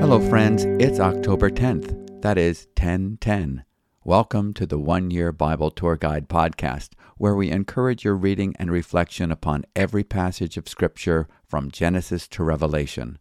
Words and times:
Hello, 0.00 0.18
friends. 0.28 0.64
It's 0.80 0.98
October 0.98 1.48
10th. 1.48 2.22
That 2.22 2.36
is 2.36 2.66
1010. 2.76 3.62
Welcome 4.02 4.52
to 4.54 4.66
the 4.66 4.80
One 4.80 5.12
Year 5.12 5.30
Bible 5.30 5.70
Tour 5.70 5.96
Guide 5.96 6.28
podcast, 6.28 6.94
where 7.18 7.36
we 7.36 7.52
encourage 7.52 8.04
your 8.04 8.16
reading 8.16 8.56
and 8.58 8.72
reflection 8.72 9.30
upon 9.30 9.64
every 9.76 10.02
passage 10.02 10.56
of 10.56 10.68
Scripture 10.68 11.28
from 11.46 11.70
Genesis 11.70 12.26
to 12.26 12.42
Revelation. 12.42 13.20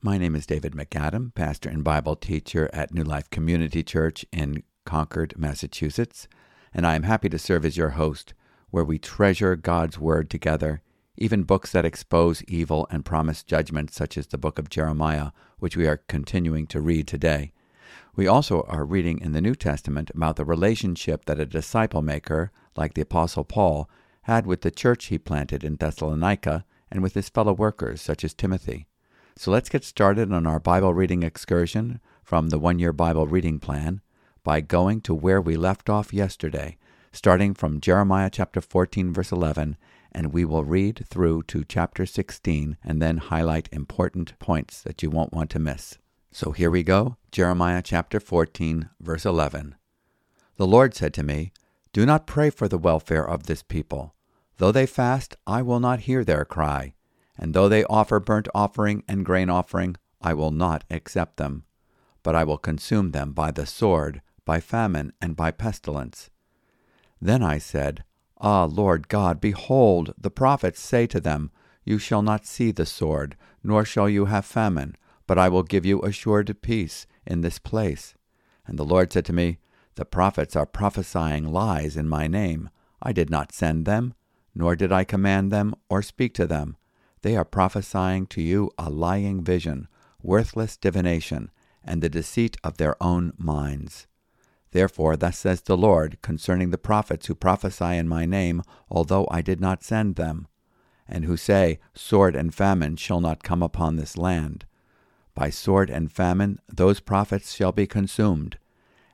My 0.00 0.16
name 0.16 0.34
is 0.34 0.46
David 0.46 0.72
MacAdam, 0.72 1.34
pastor 1.34 1.68
and 1.68 1.84
Bible 1.84 2.16
teacher 2.16 2.70
at 2.72 2.94
New 2.94 3.04
Life 3.04 3.28
Community 3.28 3.82
Church 3.82 4.24
in 4.32 4.62
Concord, 4.86 5.34
Massachusetts, 5.36 6.28
and 6.72 6.86
I 6.86 6.94
am 6.94 7.02
happy 7.02 7.28
to 7.28 7.38
serve 7.38 7.66
as 7.66 7.76
your 7.76 7.90
host, 7.90 8.32
where 8.70 8.84
we 8.84 8.98
treasure 8.98 9.54
God's 9.54 9.98
Word 9.98 10.30
together, 10.30 10.80
even 11.18 11.42
books 11.42 11.72
that 11.72 11.84
expose 11.84 12.42
evil 12.44 12.86
and 12.90 13.04
promise 13.04 13.42
judgment, 13.42 13.92
such 13.92 14.16
as 14.16 14.28
the 14.28 14.38
book 14.38 14.58
of 14.58 14.70
Jeremiah, 14.70 15.32
which 15.58 15.76
we 15.76 15.86
are 15.86 16.02
continuing 16.08 16.66
to 16.68 16.80
read 16.80 17.06
today. 17.06 17.52
We 18.16 18.26
also 18.26 18.62
are 18.62 18.84
reading 18.84 19.20
in 19.20 19.32
the 19.32 19.40
New 19.40 19.54
Testament 19.54 20.10
about 20.14 20.36
the 20.36 20.44
relationship 20.44 21.24
that 21.26 21.38
a 21.38 21.46
disciple 21.46 22.02
maker, 22.02 22.50
like 22.76 22.94
the 22.94 23.02
Apostle 23.02 23.44
Paul, 23.44 23.88
had 24.22 24.46
with 24.46 24.62
the 24.62 24.70
church 24.70 25.06
he 25.06 25.18
planted 25.18 25.62
in 25.64 25.76
Thessalonica 25.76 26.64
and 26.90 27.02
with 27.02 27.14
his 27.14 27.28
fellow 27.28 27.52
workers, 27.52 28.00
such 28.00 28.24
as 28.24 28.34
Timothy. 28.34 28.86
So 29.36 29.50
let's 29.50 29.68
get 29.68 29.84
started 29.84 30.32
on 30.32 30.46
our 30.46 30.58
Bible 30.58 30.94
reading 30.94 31.22
excursion 31.22 32.00
from 32.22 32.48
the 32.48 32.58
One 32.58 32.78
Year 32.78 32.92
Bible 32.92 33.26
Reading 33.26 33.60
Plan 33.60 34.00
by 34.42 34.60
going 34.60 35.00
to 35.02 35.14
where 35.14 35.40
we 35.40 35.56
left 35.56 35.88
off 35.88 36.12
yesterday, 36.12 36.76
starting 37.12 37.54
from 37.54 37.80
Jeremiah 37.80 38.30
chapter 38.30 38.60
14, 38.60 39.12
verse 39.12 39.30
11, 39.30 39.76
and 40.12 40.32
we 40.32 40.44
will 40.44 40.64
read 40.64 41.04
through 41.08 41.42
to 41.44 41.64
chapter 41.64 42.06
16 42.06 42.76
and 42.84 43.02
then 43.02 43.18
highlight 43.18 43.68
important 43.72 44.38
points 44.38 44.82
that 44.82 45.02
you 45.02 45.10
won't 45.10 45.32
want 45.32 45.50
to 45.50 45.58
miss. 45.58 45.98
So 46.30 46.52
here 46.52 46.70
we 46.70 46.82
go 46.82 47.16
Jeremiah 47.30 47.82
chapter 47.82 48.20
14, 48.20 48.90
verse 49.00 49.24
11. 49.24 49.74
The 50.56 50.66
Lord 50.66 50.94
said 50.94 51.14
to 51.14 51.22
me, 51.22 51.52
Do 51.92 52.04
not 52.04 52.26
pray 52.26 52.50
for 52.50 52.68
the 52.68 52.78
welfare 52.78 53.28
of 53.28 53.44
this 53.44 53.62
people. 53.62 54.14
Though 54.56 54.72
they 54.72 54.86
fast, 54.86 55.36
I 55.46 55.62
will 55.62 55.80
not 55.80 56.00
hear 56.00 56.24
their 56.24 56.44
cry 56.44 56.94
and 57.38 57.54
though 57.54 57.68
they 57.68 57.84
offer 57.84 58.18
burnt 58.18 58.48
offering 58.54 59.04
and 59.06 59.24
grain 59.24 59.48
offering, 59.48 59.96
I 60.20 60.34
will 60.34 60.50
not 60.50 60.84
accept 60.90 61.36
them. 61.36 61.64
But 62.24 62.34
I 62.34 62.42
will 62.42 62.58
consume 62.58 63.12
them 63.12 63.32
by 63.32 63.52
the 63.52 63.64
sword, 63.64 64.20
by 64.44 64.60
famine, 64.60 65.12
and 65.22 65.36
by 65.36 65.52
pestilence. 65.52 66.30
Then 67.20 67.42
I 67.42 67.58
said, 67.58 68.04
Ah, 68.40 68.64
Lord 68.64 69.08
God, 69.08 69.40
behold, 69.40 70.14
the 70.18 70.30
prophets 70.30 70.80
say 70.80 71.06
to 71.08 71.20
them, 71.20 71.50
You 71.84 71.98
shall 71.98 72.22
not 72.22 72.46
see 72.46 72.70
the 72.70 72.86
sword, 72.86 73.36
nor 73.62 73.84
shall 73.84 74.08
you 74.08 74.26
have 74.26 74.44
famine, 74.44 74.96
but 75.26 75.38
I 75.38 75.48
will 75.48 75.62
give 75.62 75.84
you 75.84 76.00
assured 76.02 76.62
peace 76.62 77.06
in 77.26 77.40
this 77.40 77.58
place. 77.58 78.14
And 78.66 78.78
the 78.78 78.84
Lord 78.84 79.12
said 79.12 79.24
to 79.26 79.32
me, 79.32 79.58
The 79.96 80.04
prophets 80.04 80.56
are 80.56 80.66
prophesying 80.66 81.52
lies 81.52 81.96
in 81.96 82.08
my 82.08 82.26
name. 82.26 82.70
I 83.02 83.12
did 83.12 83.30
not 83.30 83.52
send 83.52 83.84
them, 83.84 84.14
nor 84.54 84.76
did 84.76 84.92
I 84.92 85.04
command 85.04 85.50
them 85.50 85.74
or 85.88 86.02
speak 86.02 86.34
to 86.34 86.46
them 86.46 86.76
they 87.22 87.36
are 87.36 87.44
prophesying 87.44 88.26
to 88.28 88.42
you 88.42 88.70
a 88.78 88.90
lying 88.90 89.42
vision, 89.42 89.88
worthless 90.22 90.76
divination, 90.76 91.50
and 91.84 92.02
the 92.02 92.08
deceit 92.08 92.56
of 92.62 92.76
their 92.76 93.02
own 93.02 93.32
minds. 93.38 94.06
Therefore, 94.72 95.16
thus 95.16 95.38
says 95.38 95.62
the 95.62 95.76
Lord 95.76 96.18
concerning 96.22 96.70
the 96.70 96.78
prophets 96.78 97.26
who 97.26 97.34
prophesy 97.34 97.96
in 97.96 98.08
my 98.08 98.26
name, 98.26 98.62
although 98.90 99.26
I 99.30 99.42
did 99.42 99.60
not 99.60 99.82
send 99.82 100.16
them, 100.16 100.46
and 101.06 101.24
who 101.24 101.36
say, 101.36 101.78
Sword 101.94 102.36
and 102.36 102.54
famine 102.54 102.96
shall 102.96 103.20
not 103.20 103.42
come 103.42 103.62
upon 103.62 103.96
this 103.96 104.16
land. 104.16 104.66
By 105.34 105.50
sword 105.50 105.88
and 105.88 106.12
famine 106.12 106.58
those 106.68 107.00
prophets 107.00 107.54
shall 107.54 107.72
be 107.72 107.86
consumed, 107.86 108.58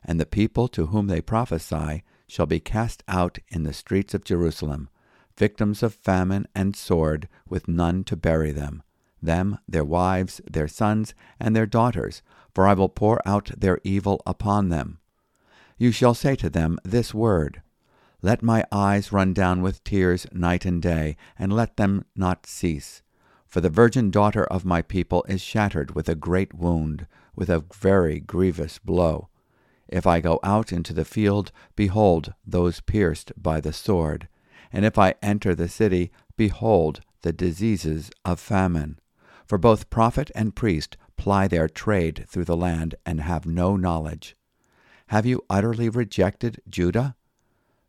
and 0.04 0.18
the 0.18 0.26
people 0.26 0.68
to 0.68 0.86
whom 0.86 1.06
they 1.06 1.20
prophesy 1.20 2.02
shall 2.26 2.46
be 2.46 2.60
cast 2.60 3.04
out 3.06 3.38
in 3.48 3.62
the 3.62 3.72
streets 3.72 4.14
of 4.14 4.24
Jerusalem 4.24 4.88
victims 5.36 5.82
of 5.82 5.94
famine 5.94 6.46
and 6.54 6.76
sword, 6.76 7.28
with 7.48 7.68
none 7.68 8.04
to 8.04 8.16
bury 8.16 8.52
them, 8.52 8.82
them, 9.22 9.58
their 9.68 9.84
wives, 9.84 10.40
their 10.48 10.68
sons, 10.68 11.14
and 11.40 11.54
their 11.54 11.66
daughters, 11.66 12.22
for 12.54 12.66
I 12.66 12.74
will 12.74 12.88
pour 12.88 13.26
out 13.26 13.50
their 13.56 13.80
evil 13.82 14.22
upon 14.26 14.68
them. 14.68 14.98
You 15.76 15.90
shall 15.90 16.14
say 16.14 16.36
to 16.36 16.48
them 16.48 16.78
this 16.84 17.12
word 17.12 17.62
Let 18.22 18.42
my 18.42 18.64
eyes 18.70 19.12
run 19.12 19.32
down 19.32 19.60
with 19.60 19.82
tears 19.82 20.26
night 20.32 20.64
and 20.64 20.80
day, 20.80 21.16
and 21.38 21.52
let 21.52 21.76
them 21.76 22.04
not 22.14 22.46
cease. 22.46 23.02
For 23.46 23.60
the 23.60 23.70
virgin 23.70 24.10
daughter 24.10 24.44
of 24.44 24.64
my 24.64 24.82
people 24.82 25.24
is 25.28 25.40
shattered 25.40 25.94
with 25.94 26.08
a 26.08 26.14
great 26.14 26.54
wound, 26.54 27.06
with 27.34 27.48
a 27.48 27.64
very 27.72 28.20
grievous 28.20 28.78
blow. 28.78 29.28
If 29.88 30.06
I 30.06 30.20
go 30.20 30.40
out 30.42 30.72
into 30.72 30.92
the 30.92 31.04
field, 31.04 31.52
behold 31.76 32.34
those 32.46 32.80
pierced 32.80 33.32
by 33.36 33.60
the 33.60 33.72
sword. 33.72 34.28
And 34.72 34.84
if 34.84 34.98
I 34.98 35.14
enter 35.22 35.54
the 35.54 35.68
city, 35.68 36.10
behold 36.36 37.00
the 37.22 37.32
diseases 37.32 38.10
of 38.24 38.40
famine. 38.40 38.98
For 39.46 39.58
both 39.58 39.90
prophet 39.90 40.30
and 40.34 40.56
priest 40.56 40.96
ply 41.16 41.48
their 41.48 41.68
trade 41.68 42.24
through 42.28 42.46
the 42.46 42.56
land 42.56 42.94
and 43.04 43.20
have 43.20 43.46
no 43.46 43.76
knowledge. 43.76 44.36
Have 45.08 45.26
you 45.26 45.44
utterly 45.50 45.88
rejected 45.88 46.60
Judah? 46.68 47.14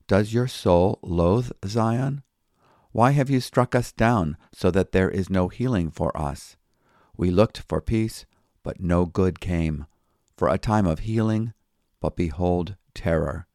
Does 0.07 0.33
your 0.33 0.47
soul 0.47 0.99
loathe 1.01 1.51
Zion? 1.65 2.23
Why 2.91 3.11
have 3.11 3.29
you 3.29 3.39
struck 3.39 3.73
us 3.73 3.91
down 3.91 4.37
so 4.53 4.69
that 4.71 4.91
there 4.91 5.09
is 5.09 5.29
no 5.29 5.47
healing 5.47 5.91
for 5.91 6.15
us? 6.17 6.57
We 7.17 7.31
looked 7.31 7.63
for 7.67 7.81
peace, 7.81 8.25
but 8.63 8.79
no 8.79 9.05
good 9.05 9.39
came, 9.39 9.85
for 10.37 10.49
a 10.49 10.57
time 10.57 10.85
of 10.85 10.99
healing, 10.99 11.53
but 12.01 12.15
behold 12.15 12.75
terror. 12.93 13.47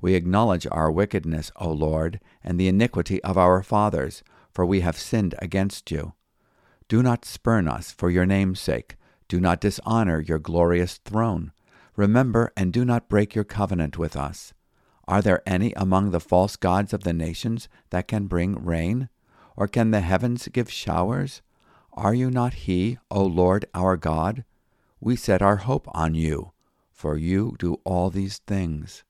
We 0.00 0.14
acknowledge 0.14 0.66
our 0.70 0.90
wickedness, 0.90 1.50
O 1.56 1.70
Lord, 1.70 2.20
and 2.42 2.58
the 2.58 2.68
iniquity 2.68 3.22
of 3.22 3.38
our 3.38 3.62
fathers, 3.62 4.22
for 4.50 4.66
we 4.66 4.80
have 4.80 4.98
sinned 4.98 5.34
against 5.40 5.90
you. 5.90 6.14
Do 6.88 7.02
not 7.02 7.24
spurn 7.24 7.68
us 7.68 7.90
for 7.92 8.10
your 8.10 8.26
name's 8.26 8.60
sake. 8.60 8.96
Do 9.28 9.40
not 9.40 9.60
dishonor 9.60 10.20
your 10.20 10.38
glorious 10.38 10.98
throne. 10.98 11.52
Remember 11.96 12.52
and 12.56 12.72
do 12.72 12.84
not 12.84 13.08
break 13.08 13.34
your 13.34 13.44
covenant 13.44 13.98
with 13.98 14.16
us. 14.16 14.52
Are 15.06 15.22
there 15.22 15.42
any 15.46 15.72
among 15.74 16.10
the 16.10 16.20
false 16.20 16.56
gods 16.56 16.92
of 16.92 17.04
the 17.04 17.12
nations 17.12 17.68
that 17.90 18.08
can 18.08 18.26
bring 18.26 18.64
rain? 18.64 19.08
Or 19.56 19.68
can 19.68 19.90
the 19.90 20.00
heavens 20.00 20.48
give 20.48 20.70
showers? 20.70 21.42
Are 21.92 22.14
you 22.14 22.30
not 22.30 22.54
He, 22.54 22.98
O 23.10 23.24
Lord 23.24 23.66
our 23.74 23.96
God? 23.96 24.44
We 25.00 25.16
set 25.16 25.42
our 25.42 25.56
hope 25.56 25.86
on 25.94 26.14
you, 26.14 26.52
for 26.92 27.16
you 27.16 27.54
do 27.58 27.74
all 27.84 28.10
these 28.10 28.38
things 28.38 29.04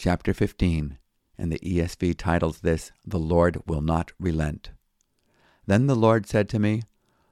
chapter 0.00 0.32
15, 0.32 0.96
and 1.36 1.52
the 1.52 1.58
ESV 1.58 2.16
titles 2.16 2.60
this, 2.60 2.90
The 3.04 3.18
Lord 3.18 3.60
Will 3.66 3.82
Not 3.82 4.12
Relent. 4.18 4.70
Then 5.66 5.88
the 5.88 5.94
Lord 5.94 6.26
said 6.26 6.48
to 6.48 6.58
me, 6.58 6.84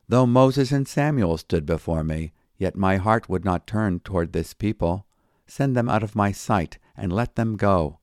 Though 0.06 0.26
Moses 0.26 0.70
and 0.70 0.86
Samuel 0.86 1.38
stood 1.38 1.64
before 1.64 2.04
me, 2.04 2.32
yet 2.58 2.76
my 2.76 2.96
heart 2.96 3.28
would 3.28 3.44
not 3.44 3.66
turn 3.66 4.00
toward 4.00 4.32
this 4.32 4.52
people. 4.52 5.06
Send 5.46 5.76
them 5.76 5.88
out 5.88 6.02
of 6.02 6.16
my 6.16 6.32
sight, 6.32 6.78
and 6.96 7.12
let 7.12 7.36
them 7.36 7.56
go. 7.56 8.00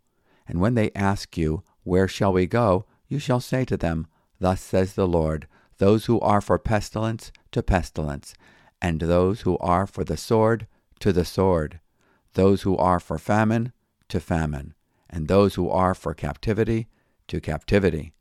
And 0.48 0.60
when 0.60 0.74
they 0.74 0.92
ask 0.96 1.38
you, 1.38 1.64
Where 1.84 2.08
shall 2.08 2.34
we 2.34 2.48
go? 2.48 2.86
you 3.08 3.20
shall 3.20 3.42
say 3.42 3.66
to 3.66 3.78
them, 3.78 4.08
Thus 4.40 4.62
says 4.62 4.94
the 4.94 5.08
Lord, 5.08 5.48
Those 5.78 6.06
who 6.06 6.20
are 6.22 6.42
for 6.42 6.58
pestilence, 6.58 7.32
to 7.52 7.62
pestilence, 7.62 8.34
and 8.82 9.02
those 9.02 9.42
who 9.42 9.58
are 9.60 9.86
for 9.86 10.04
the 10.04 10.18
sword, 10.18 10.68
to 11.00 11.12
the 11.12 11.26
sword, 11.26 11.80
those 12.34 12.64
who 12.64 12.78
are 12.78 13.00
for 13.00 13.18
famine, 13.18 13.74
to 14.10 14.20
famine, 14.20 14.74
and 15.10 15.28
those 15.28 15.56
who 15.56 15.70
are 15.70 15.94
for 15.94 16.14
captivity 16.14 16.88
to 17.28 17.42
captivity. 17.42 18.14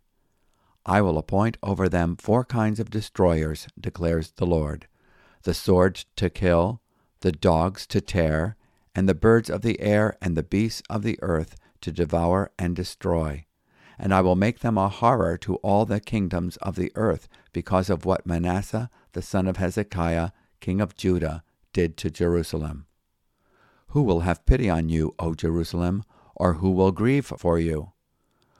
I 0.86 1.00
will 1.00 1.18
appoint 1.18 1.56
over 1.62 1.88
them 1.88 2.16
four 2.16 2.44
kinds 2.44 2.80
of 2.80 2.90
destroyers, 2.90 3.66
declares 3.80 4.32
the 4.32 4.46
Lord 4.46 4.86
the 5.44 5.54
sword 5.54 6.04
to 6.16 6.28
kill, 6.28 6.82
the 7.20 7.32
dogs 7.32 7.86
to 7.86 8.00
tear, 8.00 8.56
and 8.94 9.08
the 9.08 9.14
birds 9.14 9.48
of 9.48 9.62
the 9.62 9.80
air 9.80 10.16
and 10.20 10.36
the 10.36 10.42
beasts 10.42 10.82
of 10.90 11.02
the 11.02 11.18
earth 11.22 11.56
to 11.80 11.92
devour 11.92 12.50
and 12.58 12.76
destroy. 12.76 13.46
And 13.98 14.12
I 14.12 14.20
will 14.20 14.36
make 14.36 14.60
them 14.60 14.76
a 14.76 14.88
horror 14.88 15.38
to 15.38 15.56
all 15.56 15.86
the 15.86 16.00
kingdoms 16.00 16.56
of 16.58 16.76
the 16.76 16.92
earth 16.94 17.28
because 17.52 17.88
of 17.88 18.04
what 18.04 18.26
Manasseh 18.26 18.90
the 19.14 19.22
son 19.22 19.46
of 19.46 19.56
Hezekiah, 19.56 20.30
king 20.60 20.80
of 20.80 20.96
Judah, 20.96 21.42
did 21.72 21.96
to 21.98 22.10
Jerusalem. 22.10 22.86
Who 23.88 24.02
will 24.02 24.20
have 24.20 24.44
pity 24.44 24.68
on 24.68 24.88
you, 24.88 25.14
O 25.18 25.34
Jerusalem, 25.34 26.04
or 26.34 26.54
who 26.54 26.70
will 26.70 26.92
grieve 26.92 27.26
for 27.26 27.58
you? 27.58 27.92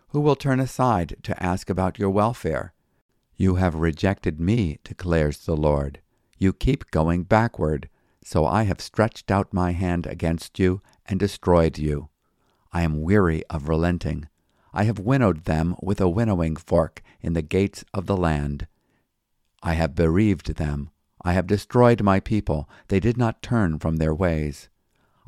Who 0.09 0.21
will 0.21 0.37
turn 0.37 0.61
aside 0.61 1.17
to 1.25 1.43
ask 1.43 1.69
about 1.69 1.99
your 1.99 2.11
welfare? 2.11 2.73
You 3.37 3.57
have 3.57 3.75
rejected 3.75 4.41
me, 4.41 4.79
declares 4.85 5.39
the 5.39 5.57
Lord. 5.57 6.01
You 6.39 6.53
keep 6.53 6.91
going 6.91 7.25
backward, 7.25 7.89
so 8.23 8.47
I 8.47 8.65
have 8.65 8.81
stretched 8.81 9.31
out 9.31 9.53
my 9.53 9.73
hand 9.73 10.07
against 10.07 10.59
you 10.59 10.81
and 11.07 11.21
destroyed 11.21 11.79
you. 11.79 12.09
I 12.73 12.83
am 12.83 13.03
weary 13.03 13.45
of 13.51 13.69
relenting. 13.69 14.29
I 14.73 14.85
have 14.85 14.99
winnowed 14.99 15.45
them 15.45 15.77
with 15.81 16.01
a 16.01 16.09
winnowing 16.09 16.57
fork 16.57 17.03
in 17.21 17.35
the 17.35 17.43
gates 17.43 17.85
of 17.95 18.07
the 18.07 18.17
land. 18.17 18.67
I 19.63 19.75
have 19.75 19.95
bereaved 19.95 20.57
them. 20.57 20.91
I 21.23 21.33
have 21.35 21.47
destroyed 21.47 22.03
my 22.03 22.19
people. 22.21 22.69
They 22.89 23.01
did 23.01 23.17
not 23.17 23.43
turn 23.43 23.79
from 23.79 23.97
their 23.97 24.15
ways. 24.15 24.69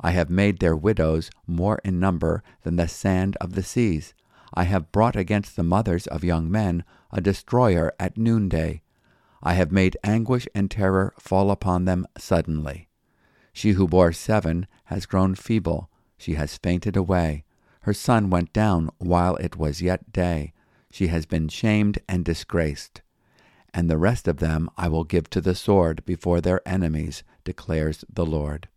I 0.01 0.11
have 0.11 0.29
made 0.29 0.59
their 0.59 0.75
widows 0.75 1.31
more 1.47 1.79
in 1.83 1.99
number 1.99 2.43
than 2.63 2.75
the 2.75 2.87
sand 2.87 3.35
of 3.41 3.53
the 3.53 3.63
seas. 3.63 4.13
I 4.53 4.63
have 4.63 4.91
brought 4.91 5.15
against 5.15 5.55
the 5.55 5.63
mothers 5.63 6.07
of 6.07 6.23
young 6.23 6.51
men 6.51 6.83
a 7.11 7.21
destroyer 7.21 7.93
at 7.99 8.17
noonday. 8.17 8.81
I 9.41 9.53
have 9.53 9.71
made 9.71 9.97
anguish 10.03 10.47
and 10.55 10.69
terror 10.69 11.13
fall 11.19 11.51
upon 11.51 11.85
them 11.85 12.07
suddenly. 12.17 12.89
She 13.53 13.71
who 13.71 13.87
bore 13.87 14.13
seven 14.13 14.67
has 14.85 15.05
grown 15.05 15.35
feeble. 15.35 15.89
She 16.17 16.35
has 16.35 16.57
fainted 16.57 16.95
away. 16.95 17.43
Her 17.81 17.93
sun 17.93 18.29
went 18.29 18.53
down 18.53 18.89
while 18.97 19.35
it 19.37 19.55
was 19.55 19.81
yet 19.81 20.11
day. 20.11 20.53
She 20.91 21.07
has 21.07 21.25
been 21.25 21.47
shamed 21.47 21.99
and 22.07 22.25
disgraced. 22.25 23.01
And 23.73 23.89
the 23.89 23.97
rest 23.97 24.27
of 24.27 24.37
them 24.37 24.69
I 24.77 24.87
will 24.87 25.03
give 25.03 25.29
to 25.31 25.41
the 25.41 25.55
sword 25.55 26.03
before 26.05 26.41
their 26.41 26.67
enemies, 26.67 27.23
declares 27.43 28.03
the 28.09 28.25
Lord. 28.25 28.69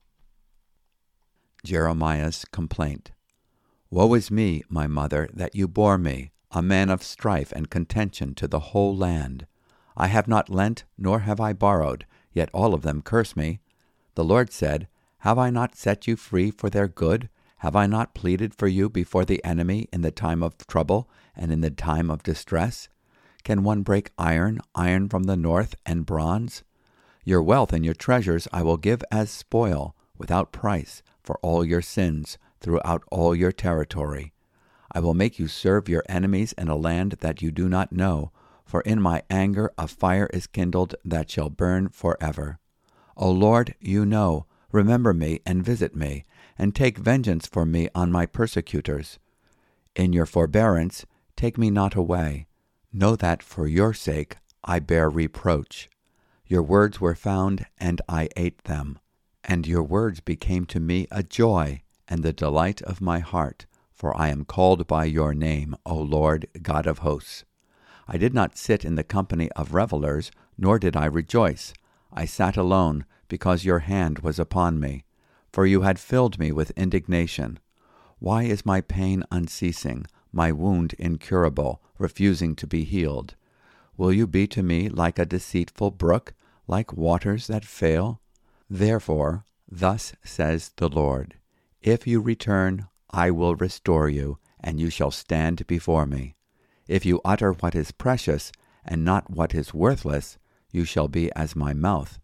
Jeremiah's 1.64 2.44
complaint. 2.46 3.12
Woe 3.90 4.14
is 4.14 4.30
me, 4.30 4.62
my 4.68 4.86
mother, 4.86 5.28
that 5.32 5.54
you 5.54 5.66
bore 5.66 5.98
me, 5.98 6.30
a 6.50 6.62
man 6.62 6.90
of 6.90 7.02
strife 7.02 7.52
and 7.52 7.70
contention 7.70 8.34
to 8.36 8.46
the 8.46 8.60
whole 8.60 8.96
land. 8.96 9.46
I 9.96 10.06
have 10.06 10.28
not 10.28 10.48
lent, 10.48 10.84
nor 10.96 11.20
have 11.20 11.40
I 11.40 11.52
borrowed, 11.52 12.06
yet 12.32 12.50
all 12.52 12.74
of 12.74 12.82
them 12.82 13.02
curse 13.02 13.36
me. 13.36 13.60
The 14.14 14.24
Lord 14.24 14.52
said, 14.52 14.88
Have 15.18 15.38
I 15.38 15.50
not 15.50 15.76
set 15.76 16.06
you 16.06 16.16
free 16.16 16.50
for 16.50 16.70
their 16.70 16.88
good? 16.88 17.28
Have 17.58 17.76
I 17.76 17.86
not 17.86 18.14
pleaded 18.14 18.54
for 18.54 18.68
you 18.68 18.88
before 18.88 19.24
the 19.24 19.44
enemy 19.44 19.88
in 19.92 20.00
the 20.00 20.10
time 20.10 20.42
of 20.42 20.66
trouble 20.66 21.10
and 21.36 21.52
in 21.52 21.60
the 21.60 21.70
time 21.70 22.10
of 22.10 22.22
distress? 22.22 22.88
Can 23.44 23.62
one 23.62 23.82
break 23.82 24.12
iron, 24.18 24.60
iron 24.74 25.08
from 25.08 25.24
the 25.24 25.36
north, 25.36 25.74
and 25.84 26.06
bronze? 26.06 26.62
Your 27.24 27.42
wealth 27.42 27.72
and 27.72 27.84
your 27.84 27.94
treasures 27.94 28.48
I 28.52 28.62
will 28.62 28.76
give 28.76 29.02
as 29.12 29.30
spoil, 29.30 29.94
without 30.16 30.52
price, 30.52 31.02
for 31.22 31.38
all 31.42 31.64
your 31.64 31.82
sins, 31.82 32.38
throughout 32.60 33.02
all 33.10 33.34
your 33.34 33.52
territory. 33.52 34.32
I 34.92 35.00
will 35.00 35.14
make 35.14 35.38
you 35.38 35.46
serve 35.46 35.88
your 35.88 36.02
enemies 36.08 36.52
in 36.58 36.68
a 36.68 36.76
land 36.76 37.16
that 37.20 37.42
you 37.42 37.50
do 37.50 37.68
not 37.68 37.92
know, 37.92 38.32
for 38.70 38.82
in 38.82 39.02
my 39.02 39.20
anger 39.28 39.72
a 39.76 39.88
fire 39.88 40.28
is 40.32 40.46
kindled 40.46 40.94
that 41.04 41.28
shall 41.28 41.50
burn 41.50 41.88
forever. 41.88 42.60
O 43.16 43.28
Lord, 43.28 43.74
you 43.80 44.06
know, 44.06 44.46
remember 44.70 45.12
me 45.12 45.40
and 45.44 45.64
visit 45.64 45.96
me, 45.96 46.24
and 46.56 46.72
take 46.72 46.96
vengeance 46.96 47.48
for 47.48 47.66
me 47.66 47.88
on 47.96 48.12
my 48.12 48.26
persecutors. 48.26 49.18
In 49.96 50.12
your 50.12 50.24
forbearance, 50.24 51.04
take 51.34 51.58
me 51.58 51.68
not 51.68 51.96
away. 51.96 52.46
Know 52.92 53.16
that 53.16 53.42
for 53.42 53.66
your 53.66 53.92
sake 53.92 54.36
I 54.62 54.78
bear 54.78 55.10
reproach. 55.10 55.90
Your 56.46 56.62
words 56.62 57.00
were 57.00 57.16
found, 57.16 57.66
and 57.76 58.00
I 58.08 58.28
ate 58.36 58.62
them. 58.64 59.00
And 59.42 59.66
your 59.66 59.82
words 59.82 60.20
became 60.20 60.64
to 60.66 60.78
me 60.78 61.08
a 61.10 61.24
joy 61.24 61.82
and 62.06 62.22
the 62.22 62.32
delight 62.32 62.82
of 62.82 63.00
my 63.00 63.18
heart, 63.18 63.66
for 63.92 64.16
I 64.16 64.28
am 64.28 64.44
called 64.44 64.86
by 64.86 65.06
your 65.06 65.34
name, 65.34 65.74
O 65.84 65.96
Lord 65.96 66.46
God 66.62 66.86
of 66.86 66.98
hosts. 66.98 67.44
I 68.08 68.16
did 68.16 68.34
not 68.34 68.56
sit 68.56 68.84
in 68.84 68.94
the 68.94 69.04
company 69.04 69.50
of 69.52 69.74
revelers, 69.74 70.30
nor 70.56 70.78
did 70.78 70.96
I 70.96 71.06
rejoice. 71.06 71.72
I 72.12 72.24
sat 72.24 72.56
alone, 72.56 73.04
because 73.28 73.64
your 73.64 73.80
hand 73.80 74.20
was 74.20 74.38
upon 74.38 74.80
me 74.80 75.04
for 75.52 75.66
you 75.66 75.82
had 75.82 75.98
filled 75.98 76.38
me 76.38 76.52
with 76.52 76.70
indignation. 76.72 77.58
Why 78.18 78.44
is 78.44 78.66
my 78.66 78.80
pain 78.80 79.24
unceasing, 79.30 80.06
my 80.32 80.52
wound 80.52 80.94
incurable, 80.98 81.82
refusing 81.98 82.54
to 82.56 82.66
be 82.66 82.84
healed? 82.84 83.34
Will 83.96 84.12
you 84.12 84.26
be 84.26 84.46
to 84.48 84.62
me 84.62 84.88
like 84.88 85.18
a 85.18 85.26
deceitful 85.26 85.92
brook, 85.92 86.34
like 86.66 86.92
waters 86.92 87.46
that 87.48 87.64
fail? 87.64 88.20
Therefore, 88.68 89.44
thus 89.70 90.14
says 90.24 90.70
the 90.76 90.88
Lord 90.88 91.36
If 91.82 92.06
you 92.06 92.20
return, 92.20 92.86
I 93.10 93.30
will 93.30 93.56
restore 93.56 94.08
you, 94.08 94.38
and 94.60 94.78
you 94.78 94.90
shall 94.90 95.10
stand 95.10 95.66
before 95.66 96.06
me. 96.06 96.36
If 96.90 97.06
you 97.06 97.20
utter 97.24 97.52
what 97.52 97.74
is 97.74 97.92
precious, 97.92 98.52
and 98.84 99.04
not 99.04 99.30
what 99.30 99.54
is 99.54 99.72
worthless, 99.72 100.38
you 100.72 100.84
shall 100.84 101.08
be 101.08 101.30
as 101.34 101.54
my 101.54 101.72
mouth. 101.72 102.18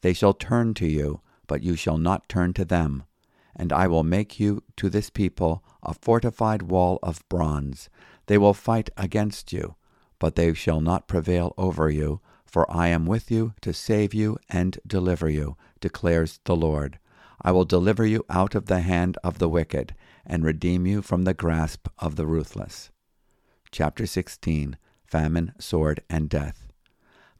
They 0.00 0.12
shall 0.12 0.32
turn 0.32 0.74
to 0.74 0.86
you 0.86 1.20
but 1.52 1.62
you 1.62 1.76
shall 1.76 1.98
not 1.98 2.30
turn 2.30 2.54
to 2.54 2.64
them. 2.64 3.04
And 3.54 3.74
I 3.74 3.86
will 3.86 4.04
make 4.04 4.40
you 4.40 4.62
to 4.76 4.88
this 4.88 5.10
people 5.10 5.62
a 5.82 5.92
fortified 5.92 6.62
wall 6.62 6.98
of 7.02 7.28
bronze. 7.28 7.90
They 8.24 8.38
will 8.38 8.54
fight 8.54 8.88
against 8.96 9.52
you, 9.52 9.74
but 10.18 10.34
they 10.34 10.54
shall 10.54 10.80
not 10.80 11.08
prevail 11.08 11.52
over 11.58 11.90
you, 11.90 12.20
for 12.46 12.64
I 12.74 12.88
am 12.88 13.04
with 13.04 13.30
you 13.30 13.52
to 13.60 13.74
save 13.74 14.14
you 14.14 14.38
and 14.48 14.78
deliver 14.86 15.28
you, 15.28 15.58
declares 15.80 16.40
the 16.44 16.56
Lord. 16.56 16.98
I 17.42 17.52
will 17.52 17.66
deliver 17.66 18.06
you 18.06 18.24
out 18.30 18.54
of 18.54 18.64
the 18.64 18.80
hand 18.80 19.18
of 19.22 19.38
the 19.38 19.48
wicked, 19.50 19.94
and 20.24 20.44
redeem 20.44 20.86
you 20.86 21.02
from 21.02 21.24
the 21.24 21.34
grasp 21.34 21.88
of 21.98 22.16
the 22.16 22.24
ruthless. 22.26 22.91
Chapter 23.72 24.04
16 24.04 24.76
Famine, 25.06 25.54
Sword, 25.58 26.02
and 26.10 26.28
Death. 26.28 26.68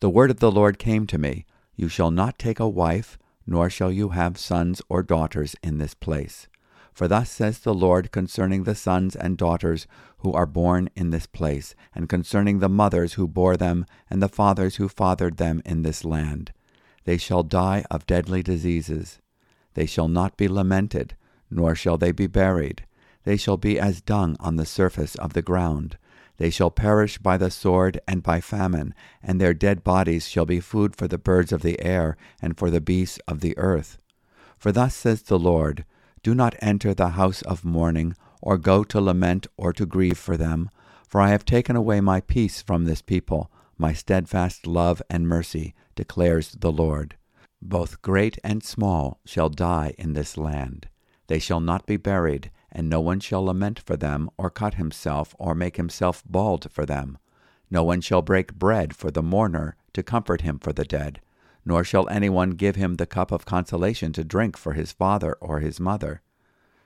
The 0.01 0.09
word 0.09 0.31
of 0.31 0.41
the 0.41 0.51
Lord 0.51 0.79
came 0.79 1.07
to 1.09 1.19
me 1.19 1.45
You 1.77 1.89
shall 1.89 2.11
not 2.11 2.39
take 2.39 2.59
a 2.59 2.67
wife 2.67 3.19
nor 3.47 3.69
shall 3.69 3.93
you 3.93 4.11
have 4.11 4.39
sons 4.39 4.81
or 4.89 5.03
daughters 5.03 5.55
in 5.63 5.77
this 5.77 5.93
place. 5.93 6.49
For 6.95 7.07
thus 7.07 7.31
says 7.31 7.59
the 7.59 7.75
Lord 7.75 8.13
concerning 8.13 8.65
the 8.65 8.75
sons 8.75 9.15
and 9.15 9.37
daughters 9.37 9.87
who 10.19 10.33
are 10.33 10.47
born 10.47 10.89
in 10.97 11.11
this 11.11 11.27
place, 11.27 11.75
and 11.95 12.09
concerning 12.09 12.61
the 12.61 12.69
mothers 12.69 13.15
who 13.15 13.29
bore 13.29 13.59
them, 13.59 13.85
and 14.09 14.23
the 14.23 14.29
fathers 14.29 14.77
who 14.77 14.89
fathered 14.89 15.37
them 15.37 15.61
in 15.67 15.83
this 15.83 16.03
land. 16.03 16.53
They 17.05 17.19
shall 17.19 17.43
die 17.43 17.85
of 17.91 18.07
deadly 18.07 18.43
diseases. 18.43 19.19
They 19.75 19.85
shall 19.85 20.09
not 20.09 20.39
be 20.39 20.49
lamented, 20.49 21.15
nor 21.51 21.75
shall 21.75 21.99
they 21.99 22.13
be 22.13 22.27
buried. 22.27 22.87
They 23.25 23.37
shall 23.37 23.59
be 23.59 23.79
as 23.79 24.01
dung 24.01 24.37
on 24.41 24.57
the 24.57 24.65
surface 24.67 25.15
of 25.17 25.35
the 25.35 25.43
ground. 25.43 25.99
They 26.39 26.51
shall 26.51 26.71
perish 26.71 27.19
by 27.19 27.37
the 27.37 27.51
sword 27.51 28.01
and 28.09 28.23
by 28.23 28.41
famine, 28.41 28.95
and 29.23 29.41
their 29.41 29.55
dead 29.55 29.85
bodies 29.85 30.29
shall 30.29 30.47
be 30.47 30.61
food 30.61 30.97
for 30.97 31.07
the 31.07 31.19
birds 31.19 31.53
of 31.53 31.63
the 31.63 31.81
air 31.81 32.17
and 32.41 32.57
for 32.57 32.71
the 32.71 32.81
beasts 32.81 33.19
of 33.29 33.41
the 33.41 33.57
earth. 33.59 33.99
For 34.59 34.73
thus 34.73 34.95
says 34.95 35.23
the 35.23 35.39
Lord 35.39 35.85
Do 36.23 36.35
not 36.35 36.55
enter 36.61 36.95
the 36.95 37.11
house 37.11 37.43
of 37.43 37.65
mourning, 37.65 38.17
or 38.41 38.59
go 38.59 38.83
to 38.85 39.01
lament 39.01 39.47
or 39.57 39.73
to 39.73 39.87
grieve 39.87 40.19
for 40.19 40.37
them, 40.37 40.71
for 41.07 41.21
I 41.21 41.29
have 41.29 41.45
taken 41.45 41.77
away 41.77 42.01
my 42.01 42.21
peace 42.21 42.63
from 42.63 42.85
this 42.85 43.03
people, 43.03 43.51
my 43.79 43.93
steadfast 43.93 44.67
love 44.67 45.03
and 45.11 45.29
mercy, 45.29 45.75
declares 45.95 46.57
the 46.59 46.73
Lord. 46.73 47.17
Both 47.61 48.03
great 48.03 48.39
and 48.43 48.65
small 48.65 49.21
shall 49.25 49.49
die 49.49 49.95
in 49.99 50.15
this 50.15 50.37
land. 50.37 50.89
They 51.29 51.39
shall 51.39 51.61
not 51.61 51.87
be 51.87 51.97
buried 51.97 52.51
and 52.73 52.89
no 52.89 53.01
one 53.01 53.21
shall 53.21 53.45
lament 53.45 53.79
for 53.79 53.97
them, 53.97 54.31
or 54.39 54.51
cut 54.51 54.75
himself, 54.75 55.35
or 55.39 55.55
make 55.55 55.77
himself 55.77 56.25
bald 56.27 56.71
for 56.71 56.87
them. 56.87 57.19
No 57.71 57.85
one 57.85 58.01
shall 58.01 58.23
break 58.23 58.55
bread 58.55 58.97
for 58.97 59.11
the 59.11 59.23
mourner, 59.23 59.77
to 59.93 60.03
comfort 60.03 60.41
him 60.41 60.59
for 60.59 60.73
the 60.73 60.85
dead, 60.85 61.21
nor 61.65 61.85
shall 61.85 62.09
any 62.09 62.29
one 62.31 62.51
give 62.51 62.77
him 62.77 62.97
the 62.97 63.07
cup 63.07 63.31
of 63.31 63.45
consolation 63.45 64.13
to 64.15 64.25
drink 64.25 64.57
for 64.57 64.73
his 64.73 64.91
father 64.91 65.37
or 65.41 65.61
his 65.61 65.79
mother. 65.79 66.23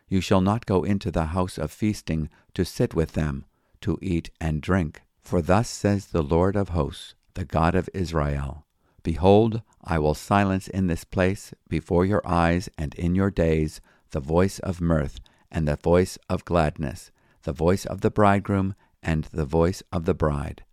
You 0.08 0.20
shall 0.20 0.40
not 0.40 0.66
go 0.66 0.82
into 0.82 1.10
the 1.10 1.26
house 1.26 1.56
of 1.56 1.70
feasting 1.70 2.28
to 2.54 2.64
sit 2.64 2.94
with 2.94 3.12
them, 3.12 3.44
to 3.80 3.98
eat 4.02 4.30
and 4.40 4.60
drink. 4.60 5.02
For 5.22 5.40
thus 5.40 5.68
says 5.68 6.06
the 6.06 6.22
Lord 6.22 6.56
of 6.56 6.70
hosts, 6.70 7.14
the 7.34 7.44
God 7.44 7.74
of 7.74 7.88
Israel 7.94 8.64
Behold, 9.02 9.62
I 9.84 10.00
will 10.00 10.14
silence 10.14 10.66
in 10.66 10.88
this 10.88 11.04
place, 11.04 11.54
before 11.68 12.04
your 12.04 12.26
eyes 12.26 12.68
and 12.76 12.92
in 12.96 13.14
your 13.14 13.30
days, 13.30 13.80
the 14.10 14.18
voice 14.18 14.58
of 14.58 14.80
mirth 14.80 15.20
and 15.50 15.66
the 15.66 15.76
voice 15.76 16.18
of 16.28 16.44
gladness, 16.44 17.10
the 17.42 17.52
voice 17.52 17.84
of 17.84 18.00
the 18.00 18.10
bridegroom, 18.10 18.74
and 19.02 19.24
the 19.24 19.44
voice 19.44 19.82
of 19.92 20.04
the 20.04 20.14
bride. 20.14 20.64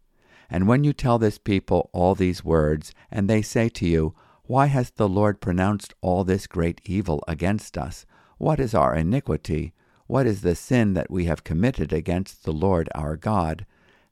And 0.49 0.67
when 0.67 0.83
you 0.83 0.93
tell 0.93 1.17
this 1.17 1.37
people 1.37 1.89
all 1.93 2.15
these 2.15 2.43
words, 2.43 2.93
and 3.11 3.29
they 3.29 3.41
say 3.41 3.69
to 3.69 3.87
you, 3.87 4.13
Why 4.43 4.67
has 4.67 4.91
the 4.91 5.09
Lord 5.09 5.41
pronounced 5.41 5.93
all 6.01 6.23
this 6.23 6.47
great 6.47 6.81
evil 6.85 7.23
against 7.27 7.77
us? 7.77 8.05
What 8.37 8.59
is 8.59 8.73
our 8.73 8.95
iniquity? 8.95 9.73
What 10.07 10.27
is 10.27 10.41
the 10.41 10.55
sin 10.55 10.93
that 10.93 11.09
we 11.09 11.25
have 11.25 11.43
committed 11.43 11.93
against 11.93 12.43
the 12.43 12.51
Lord 12.51 12.89
our 12.93 13.15
God? 13.15 13.65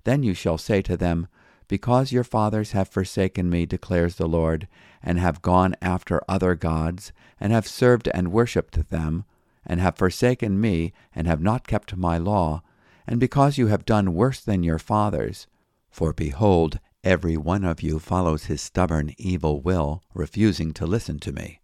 Then 0.04 0.24
you 0.24 0.34
shall 0.34 0.58
say 0.58 0.82
to 0.84 0.98
them, 0.98 1.28
Because 1.68 2.12
your 2.12 2.24
fathers 2.24 2.72
have 2.72 2.88
forsaken 2.88 3.50
me, 3.50 3.66
declares 3.66 4.16
the 4.16 4.28
Lord, 4.28 4.68
and 5.04 5.20
have 5.20 5.42
gone 5.42 5.76
after 5.82 6.22
other 6.28 6.56
gods, 6.56 7.12
and 7.40 7.52
have 7.52 7.68
served 7.68 8.08
and 8.14 8.32
worshipped 8.32 8.90
them, 8.90 9.26
and 9.66 9.80
have 9.80 9.96
forsaken 9.96 10.60
me, 10.60 10.94
and 11.14 11.28
have 11.28 11.42
not 11.42 11.68
kept 11.68 11.96
my 11.96 12.18
law, 12.18 12.64
and 13.08 13.20
because 13.20 13.58
you 13.58 13.68
have 13.68 13.86
done 13.86 14.14
worse 14.14 14.40
than 14.40 14.64
your 14.64 14.80
fathers. 14.80 15.48
For 15.90 16.14
behold, 16.14 16.80
every 17.04 17.38
one 17.38 17.64
of 17.64 17.82
you 17.82 18.00
follows 18.00 18.46
his 18.46 18.62
stubborn 18.62 19.14
evil 19.18 19.62
will, 19.62 20.04
refusing 20.14 20.74
to 20.74 20.86
listen 20.86 21.20
to 21.20 21.32
me. 21.32 21.62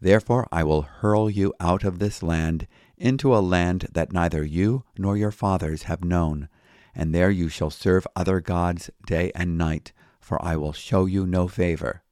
Therefore 0.00 0.46
I 0.52 0.62
will 0.64 0.82
hurl 0.82 1.30
you 1.30 1.54
out 1.58 1.84
of 1.84 1.98
this 1.98 2.22
land 2.22 2.66
into 2.96 3.34
a 3.34 3.40
land 3.40 3.88
that 3.92 4.12
neither 4.12 4.44
you 4.44 4.84
nor 4.96 5.16
your 5.16 5.30
fathers 5.30 5.84
have 5.84 6.04
known, 6.04 6.48
and 6.94 7.14
there 7.14 7.30
you 7.30 7.48
shall 7.48 7.70
serve 7.70 8.06
other 8.14 8.40
gods 8.40 8.90
day 9.06 9.32
and 9.34 9.58
night, 9.58 9.92
for 10.20 10.42
I 10.44 10.56
will 10.56 10.72
show 10.72 11.06
you 11.06 11.26
no 11.26 11.48
favor. 11.48 12.02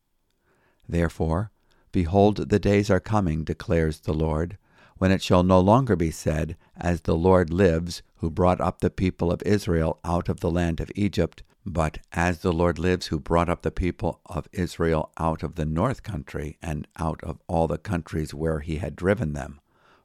Therefore, 0.88 1.50
behold, 1.92 2.48
the 2.50 2.58
days 2.58 2.90
are 2.90 3.00
coming, 3.00 3.44
declares 3.44 4.00
the 4.00 4.14
Lord, 4.14 4.58
when 5.04 5.12
it 5.12 5.20
shall 5.20 5.42
no 5.42 5.60
longer 5.60 5.94
be 5.94 6.10
said, 6.10 6.56
As 6.78 7.02
the 7.02 7.14
Lord 7.14 7.52
lives, 7.52 8.02
who 8.20 8.30
brought 8.30 8.58
up 8.58 8.80
the 8.80 8.88
people 8.88 9.30
of 9.30 9.42
Israel 9.42 10.00
out 10.02 10.30
of 10.30 10.40
the 10.40 10.50
land 10.50 10.80
of 10.80 10.90
Egypt, 10.94 11.42
but 11.66 11.98
as 12.14 12.38
the 12.38 12.54
Lord 12.54 12.78
lives, 12.78 13.08
who 13.08 13.20
brought 13.20 13.50
up 13.50 13.60
the 13.60 13.70
people 13.70 14.22
of 14.24 14.48
Israel 14.50 15.12
out 15.18 15.42
of 15.42 15.56
the 15.56 15.66
north 15.66 16.02
country 16.02 16.56
and 16.62 16.88
out 16.98 17.22
of 17.22 17.38
all 17.48 17.66
the 17.66 17.76
countries 17.76 18.32
where 18.32 18.60
he 18.60 18.76
had 18.76 18.96
driven 18.96 19.34
them. 19.34 19.60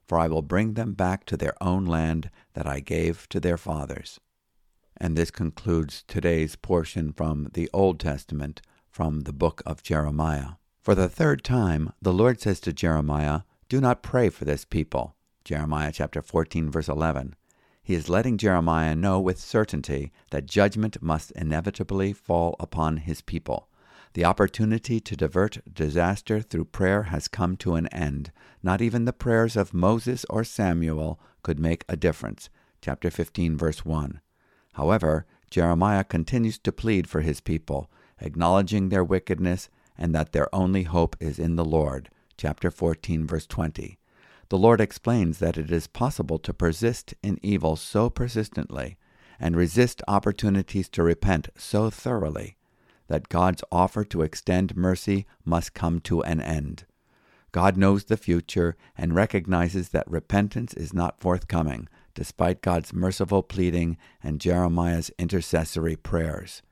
For 0.06 0.18
I 0.18 0.28
will 0.28 0.42
bring 0.42 0.74
them 0.74 0.92
back 0.92 1.24
to 1.24 1.36
their 1.38 1.54
own 1.62 1.86
land 1.86 2.28
that 2.52 2.66
I 2.66 2.80
gave 2.80 3.26
to 3.30 3.40
their 3.40 3.56
fathers. 3.56 4.20
And 4.98 5.16
this 5.16 5.30
concludes 5.30 6.04
today's 6.08 6.56
portion 6.56 7.14
from 7.14 7.48
the 7.54 7.70
Old 7.72 8.00
Testament 8.00 8.60
from 8.90 9.20
the 9.20 9.32
book 9.32 9.62
of 9.64 9.82
Jeremiah. 9.82 10.56
For 10.82 10.94
the 10.94 11.08
third 11.08 11.42
time, 11.42 11.94
the 12.02 12.12
Lord 12.12 12.38
says 12.38 12.60
to 12.60 12.74
Jeremiah, 12.74 13.44
Do 13.70 13.80
not 13.80 14.02
pray 14.02 14.30
for 14.30 14.44
this 14.44 14.64
people. 14.64 15.14
Jeremiah 15.44 15.92
chapter 15.92 16.22
14, 16.22 16.72
verse 16.72 16.88
11. 16.88 17.36
He 17.84 17.94
is 17.94 18.08
letting 18.08 18.36
Jeremiah 18.36 18.96
know 18.96 19.20
with 19.20 19.38
certainty 19.38 20.10
that 20.32 20.46
judgment 20.46 21.00
must 21.00 21.30
inevitably 21.36 22.12
fall 22.12 22.56
upon 22.58 22.96
his 22.96 23.22
people. 23.22 23.68
The 24.14 24.24
opportunity 24.24 24.98
to 24.98 25.14
divert 25.14 25.58
disaster 25.72 26.40
through 26.40 26.64
prayer 26.64 27.04
has 27.04 27.28
come 27.28 27.56
to 27.58 27.76
an 27.76 27.86
end. 27.94 28.32
Not 28.60 28.82
even 28.82 29.04
the 29.04 29.12
prayers 29.12 29.54
of 29.54 29.72
Moses 29.72 30.26
or 30.28 30.42
Samuel 30.42 31.20
could 31.44 31.60
make 31.60 31.84
a 31.88 31.96
difference. 31.96 32.50
Chapter 32.82 33.08
15, 33.08 33.56
verse 33.56 33.84
1. 33.84 34.20
However, 34.72 35.26
Jeremiah 35.48 36.02
continues 36.02 36.58
to 36.58 36.72
plead 36.72 37.08
for 37.08 37.20
his 37.20 37.40
people, 37.40 37.88
acknowledging 38.18 38.88
their 38.88 39.04
wickedness 39.04 39.68
and 39.96 40.12
that 40.12 40.32
their 40.32 40.52
only 40.52 40.82
hope 40.82 41.14
is 41.20 41.38
in 41.38 41.54
the 41.54 41.64
Lord. 41.64 42.10
Chapter 42.40 42.70
14, 42.70 43.26
verse 43.26 43.46
20. 43.46 43.98
The 44.48 44.56
Lord 44.56 44.80
explains 44.80 45.40
that 45.40 45.58
it 45.58 45.70
is 45.70 45.86
possible 45.86 46.38
to 46.38 46.54
persist 46.54 47.12
in 47.22 47.38
evil 47.42 47.76
so 47.76 48.08
persistently 48.08 48.96
and 49.38 49.54
resist 49.54 50.00
opportunities 50.08 50.88
to 50.88 51.02
repent 51.02 51.50
so 51.58 51.90
thoroughly 51.90 52.56
that 53.08 53.28
God's 53.28 53.62
offer 53.70 54.04
to 54.04 54.22
extend 54.22 54.74
mercy 54.74 55.26
must 55.44 55.74
come 55.74 56.00
to 56.00 56.22
an 56.22 56.40
end. 56.40 56.86
God 57.52 57.76
knows 57.76 58.04
the 58.04 58.16
future 58.16 58.74
and 58.96 59.14
recognizes 59.14 59.90
that 59.90 60.10
repentance 60.10 60.72
is 60.72 60.94
not 60.94 61.20
forthcoming, 61.20 61.90
despite 62.14 62.62
God's 62.62 62.94
merciful 62.94 63.42
pleading 63.42 63.98
and 64.22 64.40
Jeremiah's 64.40 65.10
intercessory 65.18 65.94
prayers. 65.94 66.62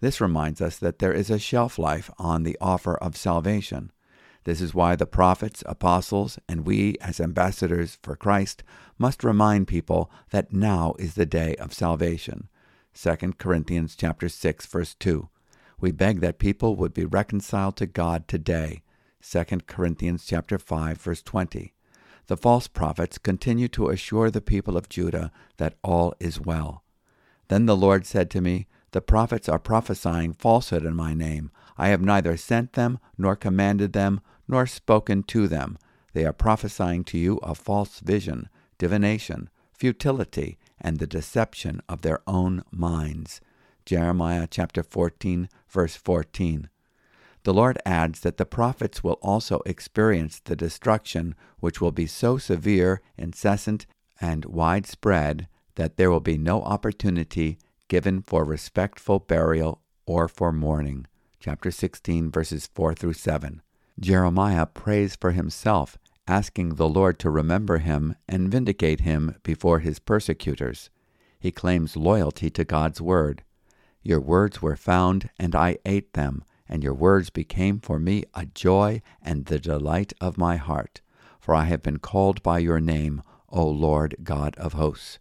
This 0.00 0.18
reminds 0.18 0.62
us 0.62 0.78
that 0.78 0.98
there 0.98 1.12
is 1.12 1.28
a 1.28 1.38
shelf 1.38 1.78
life 1.78 2.10
on 2.18 2.44
the 2.44 2.56
offer 2.58 2.96
of 2.96 3.18
salvation. 3.18 3.92
This 4.44 4.60
is 4.60 4.74
why 4.74 4.94
the 4.94 5.06
prophets, 5.06 5.62
apostles, 5.66 6.38
and 6.48 6.66
we 6.66 6.96
as 7.00 7.20
ambassadors 7.20 7.98
for 8.02 8.16
Christ 8.16 8.62
must 8.98 9.24
remind 9.24 9.68
people 9.68 10.10
that 10.30 10.52
now 10.52 10.94
is 10.98 11.14
the 11.14 11.26
day 11.26 11.56
of 11.56 11.72
salvation. 11.72 12.48
2 12.94 13.16
Corinthians 13.38 13.96
chapter 13.96 14.28
6 14.28 14.66
verse 14.66 14.94
2. 14.94 15.28
We 15.80 15.92
beg 15.92 16.20
that 16.20 16.38
people 16.38 16.76
would 16.76 16.94
be 16.94 17.04
reconciled 17.04 17.76
to 17.76 17.86
God 17.86 18.28
today. 18.28 18.82
2 19.28 19.44
Corinthians 19.66 20.24
chapter 20.24 20.58
5 20.58 21.00
verse 21.00 21.22
20 21.22 21.74
the 22.26 22.36
false 22.36 22.68
prophets 22.68 23.18
continue 23.18 23.68
to 23.68 23.88
assure 23.88 24.30
the 24.30 24.40
people 24.40 24.76
of 24.76 24.88
Judah 24.88 25.30
that 25.58 25.74
all 25.82 26.14
is 26.18 26.40
well. 26.40 26.82
Then 27.48 27.66
the 27.66 27.76
Lord 27.76 28.06
said 28.06 28.30
to 28.30 28.40
me, 28.40 28.66
The 28.92 29.02
prophets 29.02 29.48
are 29.48 29.58
prophesying 29.58 30.32
falsehood 30.32 30.86
in 30.86 30.96
my 30.96 31.12
name. 31.12 31.50
I 31.76 31.88
have 31.88 32.00
neither 32.00 32.36
sent 32.36 32.72
them, 32.72 32.98
nor 33.18 33.36
commanded 33.36 33.92
them, 33.92 34.20
nor 34.48 34.66
spoken 34.66 35.22
to 35.24 35.48
them. 35.48 35.78
They 36.12 36.24
are 36.24 36.32
prophesying 36.32 37.04
to 37.04 37.18
you 37.18 37.38
a 37.38 37.54
false 37.54 38.00
vision, 38.00 38.48
divination, 38.78 39.50
futility, 39.72 40.58
and 40.80 40.98
the 40.98 41.06
deception 41.06 41.80
of 41.88 42.02
their 42.02 42.20
own 42.26 42.62
minds. 42.70 43.40
Jeremiah 43.84 44.46
chapter 44.50 44.82
14, 44.82 45.48
verse 45.68 45.96
14. 45.96 46.68
The 47.42 47.52
Lord 47.52 47.78
adds 47.84 48.20
that 48.20 48.38
the 48.38 48.46
prophets 48.46 49.04
will 49.04 49.18
also 49.20 49.60
experience 49.66 50.40
the 50.40 50.56
destruction 50.56 51.34
which 51.60 51.80
will 51.80 51.92
be 51.92 52.06
so 52.06 52.38
severe, 52.38 53.02
incessant, 53.18 53.86
and 54.20 54.46
widespread 54.46 55.48
that 55.74 55.96
there 55.96 56.10
will 56.10 56.20
be 56.20 56.38
no 56.38 56.62
opportunity 56.62 57.58
given 57.88 58.22
for 58.22 58.44
respectful 58.44 59.18
burial 59.18 59.82
or 60.06 60.28
for 60.28 60.52
mourning. 60.52 61.06
Chapter 61.38 61.70
16, 61.70 62.30
verses 62.30 62.70
4 62.74 62.94
through 62.94 63.12
7. 63.12 63.60
Jeremiah 63.98 64.66
prays 64.66 65.16
for 65.16 65.32
himself, 65.32 65.98
asking 66.26 66.74
the 66.74 66.88
Lord 66.88 67.18
to 67.20 67.30
remember 67.30 67.78
him 67.78 68.16
and 68.28 68.50
vindicate 68.50 69.00
him 69.00 69.36
before 69.42 69.80
his 69.80 69.98
persecutors. 69.98 70.90
He 71.38 71.50
claims 71.50 71.96
loyalty 71.96 72.50
to 72.50 72.64
God's 72.64 73.00
word. 73.00 73.44
Your 74.02 74.20
words 74.20 74.60
were 74.60 74.76
found, 74.76 75.30
and 75.38 75.54
I 75.54 75.78
ate 75.84 76.14
them 76.14 76.44
and 76.68 76.82
your 76.82 76.94
words 76.94 77.30
became 77.30 77.78
for 77.78 77.98
me 77.98 78.24
a 78.34 78.46
joy 78.46 79.02
and 79.22 79.46
the 79.46 79.58
delight 79.58 80.12
of 80.20 80.38
my 80.38 80.56
heart. 80.56 81.00
For 81.38 81.54
I 81.54 81.64
have 81.64 81.82
been 81.82 81.98
called 81.98 82.42
by 82.42 82.58
your 82.58 82.80
name, 82.80 83.22
O 83.48 83.66
Lord 83.68 84.16
God 84.22 84.56
of 84.56 84.72
hosts. 84.72 85.18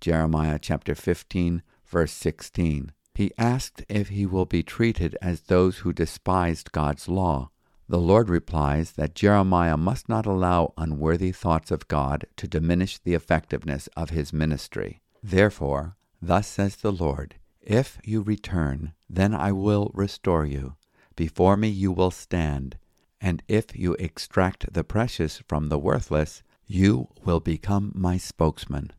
Jeremiah 0.00 0.58
chapter 0.60 0.94
15, 0.94 1.62
verse 1.84 2.12
16. 2.12 2.92
He 3.14 3.32
asked 3.38 3.84
if 3.88 4.08
he 4.08 4.26
will 4.26 4.44
be 4.44 4.62
treated 4.62 5.16
as 5.20 5.42
those 5.42 5.78
who 5.78 5.92
despised 5.92 6.72
God's 6.72 7.08
law. 7.08 7.50
The 7.88 7.98
Lord 7.98 8.28
replies 8.28 8.92
that 8.92 9.14
Jeremiah 9.14 9.76
must 9.76 10.08
not 10.08 10.26
allow 10.26 10.72
unworthy 10.78 11.32
thoughts 11.32 11.70
of 11.70 11.88
God 11.88 12.26
to 12.36 12.48
diminish 12.48 12.98
the 12.98 13.14
effectiveness 13.14 13.88
of 13.96 14.10
his 14.10 14.32
ministry. 14.32 15.02
Therefore, 15.22 15.96
thus 16.20 16.46
says 16.46 16.76
the 16.76 16.92
Lord, 16.92 17.36
If 17.60 17.98
you 18.04 18.22
return, 18.22 18.94
then 19.08 19.34
I 19.34 19.52
will 19.52 19.90
restore 19.94 20.46
you 20.46 20.76
before 21.16 21.56
me 21.56 21.68
you 21.68 21.92
will 21.92 22.10
stand, 22.10 22.76
and 23.20 23.42
if 23.48 23.76
you 23.76 23.94
extract 23.94 24.72
the 24.72 24.84
precious 24.84 25.42
from 25.48 25.68
the 25.68 25.78
worthless, 25.78 26.42
you 26.66 27.08
will 27.24 27.40
become 27.40 27.92
my 27.94 28.16
spokesman. 28.16 28.92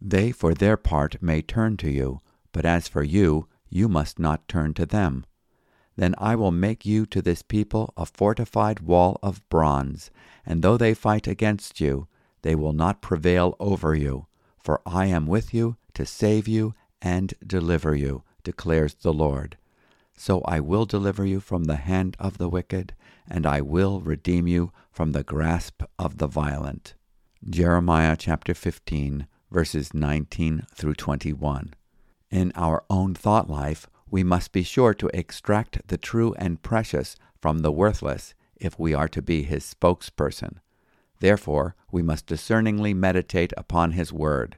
They 0.00 0.32
for 0.32 0.54
their 0.54 0.76
part 0.76 1.22
may 1.22 1.42
turn 1.42 1.76
to 1.78 1.90
you, 1.90 2.20
but 2.52 2.64
as 2.64 2.88
for 2.88 3.02
you, 3.02 3.48
you 3.68 3.88
must 3.88 4.18
not 4.18 4.48
turn 4.48 4.74
to 4.74 4.86
them. 4.86 5.24
Then 5.96 6.14
I 6.18 6.36
will 6.36 6.52
make 6.52 6.84
you 6.84 7.06
to 7.06 7.22
this 7.22 7.42
people 7.42 7.92
a 7.96 8.06
fortified 8.06 8.80
wall 8.80 9.18
of 9.22 9.46
bronze, 9.48 10.10
and 10.44 10.62
though 10.62 10.76
they 10.76 10.94
fight 10.94 11.26
against 11.26 11.80
you, 11.80 12.06
they 12.42 12.54
will 12.54 12.74
not 12.74 13.00
prevail 13.00 13.56
over 13.58 13.94
you, 13.94 14.26
for 14.58 14.80
I 14.84 15.06
am 15.06 15.26
with 15.26 15.54
you 15.54 15.76
to 15.94 16.04
save 16.04 16.46
you 16.46 16.74
and 17.00 17.32
deliver 17.44 17.94
you, 17.94 18.22
declares 18.44 18.94
the 18.94 19.12
Lord. 19.12 19.56
So 20.14 20.42
I 20.42 20.60
will 20.60 20.84
deliver 20.84 21.24
you 21.24 21.40
from 21.40 21.64
the 21.64 21.76
hand 21.76 22.16
of 22.18 22.38
the 22.38 22.48
wicked, 22.48 22.94
and 23.28 23.46
I 23.46 23.60
will 23.60 24.00
redeem 24.00 24.46
you 24.46 24.72
from 24.90 25.12
the 25.12 25.24
grasp 25.24 25.82
of 25.98 26.18
the 26.18 26.26
violent. 26.26 26.94
Jeremiah 27.48 28.16
chapter 28.18 28.54
15, 28.54 29.26
verses 29.50 29.94
19 29.94 30.66
through 30.74 30.94
21. 30.94 31.74
In 32.30 32.52
our 32.54 32.84
own 32.90 33.14
thought 33.14 33.48
life, 33.48 33.86
we 34.10 34.22
must 34.22 34.52
be 34.52 34.62
sure 34.62 34.94
to 34.94 35.10
extract 35.12 35.88
the 35.88 35.98
true 35.98 36.34
and 36.38 36.62
precious 36.62 37.16
from 37.40 37.58
the 37.58 37.72
worthless 37.72 38.34
if 38.56 38.78
we 38.78 38.94
are 38.94 39.08
to 39.08 39.20
be 39.20 39.42
his 39.42 39.64
spokesperson. 39.64 40.56
Therefore, 41.20 41.74
we 41.90 42.02
must 42.02 42.26
discerningly 42.26 42.94
meditate 42.94 43.52
upon 43.56 43.92
his 43.92 44.12
word. 44.12 44.56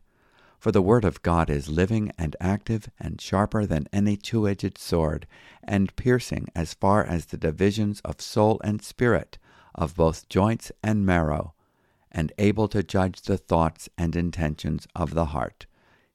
For 0.58 0.72
the 0.72 0.82
word 0.82 1.04
of 1.04 1.22
God 1.22 1.50
is 1.50 1.68
living 1.68 2.10
and 2.18 2.34
active 2.40 2.90
and 2.98 3.20
sharper 3.20 3.64
than 3.64 3.88
any 3.92 4.16
two 4.16 4.48
edged 4.48 4.76
sword, 4.76 5.26
and 5.62 5.94
piercing 5.94 6.48
as 6.54 6.74
far 6.74 7.04
as 7.04 7.26
the 7.26 7.36
divisions 7.36 8.00
of 8.04 8.20
soul 8.20 8.60
and 8.64 8.82
spirit, 8.82 9.38
of 9.74 9.94
both 9.94 10.28
joints 10.28 10.72
and 10.82 11.06
marrow, 11.06 11.54
and 12.10 12.32
able 12.38 12.66
to 12.68 12.82
judge 12.82 13.22
the 13.22 13.38
thoughts 13.38 13.88
and 13.96 14.16
intentions 14.16 14.88
of 14.96 15.14
the 15.14 15.26
heart. 15.26 15.66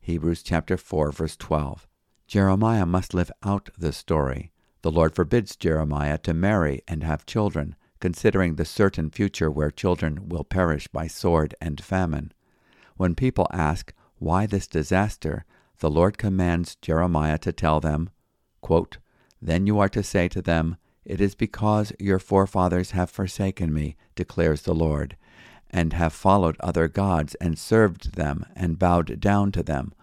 Hebrews 0.02 0.44
chapter 0.44 0.76
4 0.76 1.14
verse 1.14 1.38
12. 1.38 1.88
Jeremiah 2.34 2.88
must 2.88 3.14
live 3.14 3.32
out 3.44 3.70
the 3.78 3.94
story. 3.94 4.52
The 4.82 4.90
Lord 4.90 5.14
forbids 5.14 5.56
Jeremiah 5.56 6.18
to 6.24 6.34
marry 6.34 6.82
and 6.88 7.04
have 7.04 7.28
children, 7.28 7.76
considering 8.00 8.56
the 8.56 8.66
certain 8.66 9.12
future 9.12 9.52
where 9.52 9.70
children 9.70 10.30
will 10.30 10.44
perish 10.44 10.88
by 10.88 11.06
sword 11.06 11.54
and 11.62 11.80
famine. 11.80 12.34
When 12.98 13.14
people 13.14 13.46
ask, 13.52 13.94
why 14.18 14.48
this 14.48 14.66
disaster, 14.66 15.46
the 15.78 15.92
Lord 15.92 16.18
commands 16.18 16.76
Jeremiah 16.78 17.38
to 17.38 17.54
tell 17.54 17.80
them, 17.80 18.10
quote, 18.62 18.98
Then 19.40 19.68
you 19.68 19.78
are 19.78 19.90
to 19.90 20.02
say 20.02 20.28
to 20.30 20.42
them, 20.42 20.78
It 21.06 21.22
is 21.22 21.36
because 21.36 21.94
your 22.00 22.18
forefathers 22.18 22.90
have 22.98 23.12
forsaken 23.12 23.72
me, 23.72 23.96
declares 24.16 24.64
the 24.64 24.74
Lord, 24.74 25.18
and 25.70 25.94
have 25.94 26.14
followed 26.14 26.58
other 26.62 26.88
gods 26.88 27.36
and 27.36 27.60
served 27.60 28.16
them 28.16 28.44
and 28.56 28.80
bowed 28.80 29.20
down 29.20 29.52
to 29.52 29.62
them. 29.62 29.94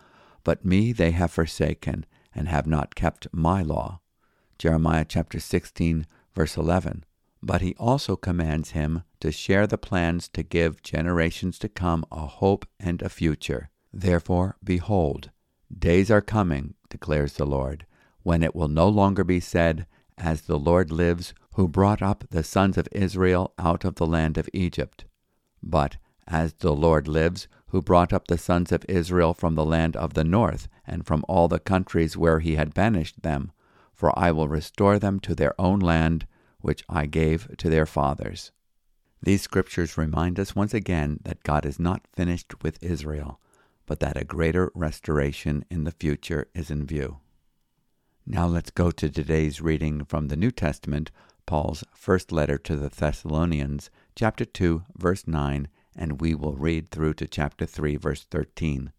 But 0.44 0.64
me 0.64 0.92
they 0.92 1.10
have 1.10 1.32
forsaken, 1.32 2.06
and 2.34 2.48
have 2.48 2.66
not 2.66 2.94
kept 2.94 3.26
my 3.32 3.62
law. 3.62 4.00
Jeremiah 4.58 5.06
chapter 5.08 5.40
16, 5.40 6.06
verse 6.34 6.56
11. 6.56 7.04
But 7.42 7.62
he 7.62 7.74
also 7.76 8.16
commands 8.16 8.70
him 8.72 9.02
to 9.20 9.32
share 9.32 9.66
the 9.66 9.78
plans 9.78 10.28
to 10.28 10.42
give 10.42 10.82
generations 10.82 11.58
to 11.60 11.68
come 11.68 12.04
a 12.12 12.26
hope 12.26 12.66
and 12.78 13.00
a 13.00 13.08
future. 13.08 13.70
Therefore, 13.92 14.56
behold, 14.62 15.30
days 15.76 16.10
are 16.10 16.20
coming, 16.20 16.74
declares 16.88 17.34
the 17.34 17.46
Lord, 17.46 17.86
when 18.22 18.42
it 18.42 18.54
will 18.54 18.68
no 18.68 18.88
longer 18.88 19.24
be 19.24 19.40
said, 19.40 19.86
As 20.18 20.42
the 20.42 20.58
Lord 20.58 20.92
lives, 20.92 21.32
who 21.54 21.66
brought 21.66 22.02
up 22.02 22.24
the 22.30 22.44
sons 22.44 22.76
of 22.76 22.88
Israel 22.92 23.54
out 23.58 23.84
of 23.84 23.94
the 23.94 24.06
land 24.06 24.36
of 24.36 24.48
Egypt. 24.52 25.04
But, 25.62 25.96
As 26.26 26.52
the 26.52 26.74
Lord 26.74 27.08
lives, 27.08 27.48
who 27.70 27.80
brought 27.82 28.12
up 28.12 28.26
the 28.26 28.38
sons 28.38 28.72
of 28.72 28.84
Israel 28.88 29.34
from 29.34 29.54
the 29.54 29.64
land 29.64 29.96
of 29.96 30.14
the 30.14 30.24
north, 30.24 30.68
and 30.86 31.06
from 31.06 31.24
all 31.28 31.48
the 31.48 31.58
countries 31.58 32.16
where 32.16 32.40
he 32.40 32.56
had 32.56 32.74
banished 32.74 33.22
them, 33.22 33.52
for 33.92 34.16
I 34.18 34.32
will 34.32 34.48
restore 34.48 34.98
them 34.98 35.20
to 35.20 35.34
their 35.34 35.58
own 35.60 35.78
land, 35.78 36.26
which 36.60 36.84
I 36.88 37.06
gave 37.06 37.56
to 37.58 37.68
their 37.68 37.86
fathers. 37.86 38.50
These 39.22 39.42
scriptures 39.42 39.98
remind 39.98 40.40
us 40.40 40.56
once 40.56 40.74
again 40.74 41.20
that 41.24 41.42
God 41.42 41.66
is 41.66 41.78
not 41.78 42.06
finished 42.14 42.62
with 42.62 42.82
Israel, 42.82 43.38
but 43.86 44.00
that 44.00 44.16
a 44.16 44.24
greater 44.24 44.72
restoration 44.74 45.64
in 45.70 45.84
the 45.84 45.90
future 45.90 46.48
is 46.54 46.70
in 46.70 46.86
view. 46.86 47.18
Now 48.26 48.46
let's 48.46 48.70
go 48.70 48.90
to 48.90 49.10
today's 49.10 49.60
reading 49.60 50.04
from 50.04 50.28
the 50.28 50.36
New 50.36 50.50
Testament, 50.50 51.10
Paul's 51.46 51.84
first 51.92 52.32
letter 52.32 52.58
to 52.58 52.76
the 52.76 52.88
Thessalonians, 52.88 53.90
chapter 54.14 54.44
2, 54.44 54.84
verse 54.96 55.26
9, 55.26 55.68
and 55.96 56.20
we 56.20 56.34
will 56.34 56.54
read 56.54 56.90
through 56.90 57.14
to 57.14 57.26
chapter 57.26 57.66
3, 57.66 57.96
verse 57.96 58.24
13. 58.24 58.92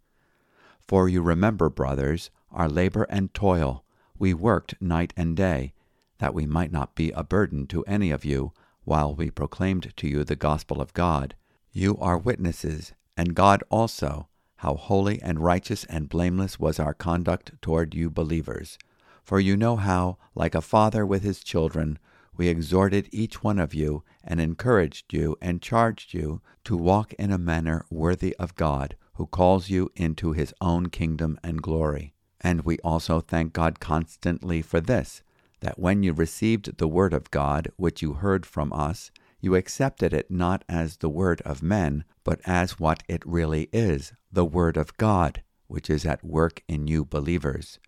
For 0.87 1.07
you 1.07 1.21
remember, 1.21 1.69
brothers, 1.69 2.29
our 2.51 2.69
labor 2.69 3.03
and 3.03 3.33
toil. 3.33 3.83
We 4.17 4.33
worked 4.33 4.81
night 4.81 5.13
and 5.15 5.35
day, 5.35 5.73
that 6.19 6.33
we 6.33 6.45
might 6.45 6.71
not 6.71 6.95
be 6.95 7.11
a 7.11 7.23
burden 7.23 7.65
to 7.67 7.83
any 7.85 8.11
of 8.11 8.25
you, 8.25 8.53
while 8.83 9.15
we 9.15 9.29
proclaimed 9.29 9.93
to 9.97 10.07
you 10.07 10.23
the 10.23 10.35
gospel 10.35 10.81
of 10.81 10.93
God. 10.93 11.35
You 11.71 11.97
are 11.97 12.17
witnesses, 12.17 12.93
and 13.15 13.35
God 13.35 13.63
also, 13.69 14.27
how 14.57 14.75
holy 14.75 15.21
and 15.21 15.39
righteous 15.39 15.85
and 15.85 16.09
blameless 16.09 16.59
was 16.59 16.79
our 16.79 16.93
conduct 16.93 17.53
toward 17.61 17.95
you 17.95 18.09
believers. 18.09 18.77
For 19.23 19.39
you 19.39 19.55
know 19.55 19.77
how, 19.77 20.17
like 20.35 20.55
a 20.55 20.61
father 20.61 21.05
with 21.05 21.23
his 21.23 21.43
children, 21.43 21.97
we 22.35 22.47
exhorted 22.47 23.07
each 23.11 23.43
one 23.43 23.59
of 23.59 23.73
you, 23.73 24.03
and 24.23 24.39
encouraged 24.39 25.13
you, 25.13 25.37
and 25.41 25.61
charged 25.61 26.13
you 26.13 26.41
to 26.63 26.77
walk 26.77 27.13
in 27.13 27.31
a 27.31 27.37
manner 27.37 27.85
worthy 27.89 28.35
of 28.37 28.55
God, 28.55 28.95
who 29.15 29.25
calls 29.25 29.69
you 29.69 29.91
into 29.95 30.31
his 30.31 30.53
own 30.61 30.87
kingdom 30.87 31.39
and 31.43 31.61
glory. 31.61 32.13
And 32.39 32.61
we 32.61 32.77
also 32.79 33.19
thank 33.19 33.53
God 33.53 33.79
constantly 33.79 34.61
for 34.61 34.81
this, 34.81 35.21
that 35.59 35.79
when 35.79 36.03
you 36.03 36.13
received 36.13 36.77
the 36.77 36.87
word 36.87 37.13
of 37.13 37.29
God, 37.31 37.71
which 37.77 38.01
you 38.01 38.13
heard 38.13 38.45
from 38.45 38.73
us, 38.73 39.11
you 39.39 39.55
accepted 39.55 40.13
it 40.13 40.29
not 40.29 40.63
as 40.69 40.97
the 40.97 41.09
word 41.09 41.41
of 41.41 41.63
men, 41.63 42.03
but 42.23 42.39
as 42.45 42.79
what 42.79 43.03
it 43.07 43.25
really 43.25 43.69
is, 43.73 44.13
the 44.31 44.45
word 44.45 44.77
of 44.77 44.95
God, 44.97 45.43
which 45.67 45.89
is 45.89 46.05
at 46.05 46.23
work 46.23 46.63
in 46.67 46.87
you 46.87 47.05
believers. 47.05 47.79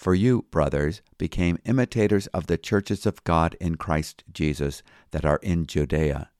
For 0.00 0.14
you, 0.14 0.46
brothers, 0.50 1.02
became 1.18 1.58
imitators 1.66 2.26
of 2.28 2.46
the 2.46 2.56
churches 2.56 3.04
of 3.04 3.22
God 3.22 3.54
in 3.60 3.74
Christ 3.74 4.24
Jesus 4.32 4.82
that 5.10 5.26
are 5.26 5.38
in 5.42 5.66
Judea. 5.66 6.30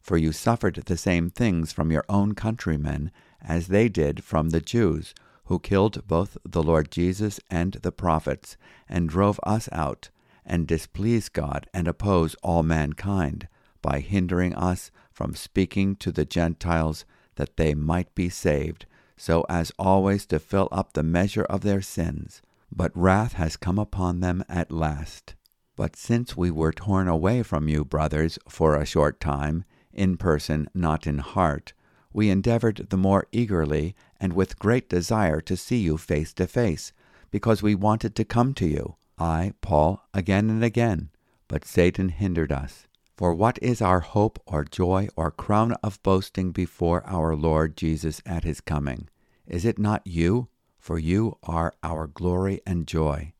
For 0.00 0.16
you 0.16 0.30
suffered 0.30 0.76
the 0.76 0.96
same 0.96 1.28
things 1.28 1.72
from 1.72 1.90
your 1.90 2.04
own 2.08 2.36
countrymen 2.36 3.10
as 3.42 3.66
they 3.66 3.88
did 3.88 4.22
from 4.22 4.50
the 4.50 4.60
Jews, 4.60 5.12
who 5.46 5.58
killed 5.58 6.06
both 6.06 6.38
the 6.44 6.62
Lord 6.62 6.92
Jesus 6.92 7.40
and 7.50 7.72
the 7.72 7.90
prophets, 7.90 8.56
and 8.88 9.08
drove 9.08 9.40
us 9.42 9.68
out, 9.72 10.10
and 10.46 10.64
displease 10.64 11.28
God 11.28 11.68
and 11.74 11.88
oppose 11.88 12.36
all 12.44 12.62
mankind, 12.62 13.48
by 13.82 13.98
hindering 13.98 14.54
us 14.54 14.92
from 15.10 15.34
speaking 15.34 15.96
to 15.96 16.12
the 16.12 16.24
Gentiles 16.24 17.04
that 17.34 17.56
they 17.56 17.74
might 17.74 18.14
be 18.14 18.28
saved, 18.28 18.86
so 19.16 19.44
as 19.48 19.72
always 19.80 20.26
to 20.26 20.38
fill 20.38 20.68
up 20.70 20.92
the 20.92 21.02
measure 21.02 21.44
of 21.46 21.62
their 21.62 21.82
sins 21.82 22.40
but 22.74 22.90
wrath 22.96 23.34
has 23.34 23.56
come 23.56 23.78
upon 23.78 24.20
them 24.20 24.44
at 24.48 24.70
last. 24.70 25.34
But 25.76 25.96
since 25.96 26.36
we 26.36 26.50
were 26.50 26.72
torn 26.72 27.08
away 27.08 27.42
from 27.42 27.68
you, 27.68 27.84
brothers, 27.84 28.38
for 28.48 28.74
a 28.74 28.86
short 28.86 29.20
time, 29.20 29.64
in 29.92 30.16
person, 30.16 30.68
not 30.74 31.06
in 31.06 31.18
heart, 31.18 31.72
we 32.12 32.30
endeavored 32.30 32.86
the 32.90 32.96
more 32.96 33.26
eagerly 33.32 33.94
and 34.20 34.32
with 34.32 34.58
great 34.58 34.88
desire 34.88 35.40
to 35.42 35.56
see 35.56 35.78
you 35.78 35.96
face 35.96 36.32
to 36.34 36.46
face, 36.46 36.92
because 37.30 37.62
we 37.62 37.74
wanted 37.74 38.14
to 38.14 38.24
come 38.24 38.54
to 38.54 38.66
you, 38.66 38.96
I, 39.18 39.52
Paul, 39.60 40.04
again 40.12 40.50
and 40.50 40.62
again, 40.62 41.10
but 41.48 41.64
Satan 41.64 42.08
hindered 42.08 42.52
us. 42.52 42.86
For 43.16 43.34
what 43.34 43.58
is 43.62 43.80
our 43.80 44.00
hope 44.00 44.40
or 44.46 44.64
joy 44.64 45.08
or 45.16 45.30
crown 45.30 45.72
of 45.82 46.02
boasting 46.02 46.50
before 46.50 47.04
our 47.06 47.36
Lord 47.36 47.76
Jesus 47.76 48.20
at 48.26 48.44
his 48.44 48.60
coming? 48.60 49.08
Is 49.46 49.64
it 49.64 49.78
not 49.78 50.06
you? 50.06 50.48
For 50.84 50.98
you 50.98 51.38
are 51.42 51.72
our 51.82 52.06
glory 52.06 52.60
and 52.66 52.86
joy. 52.86 53.32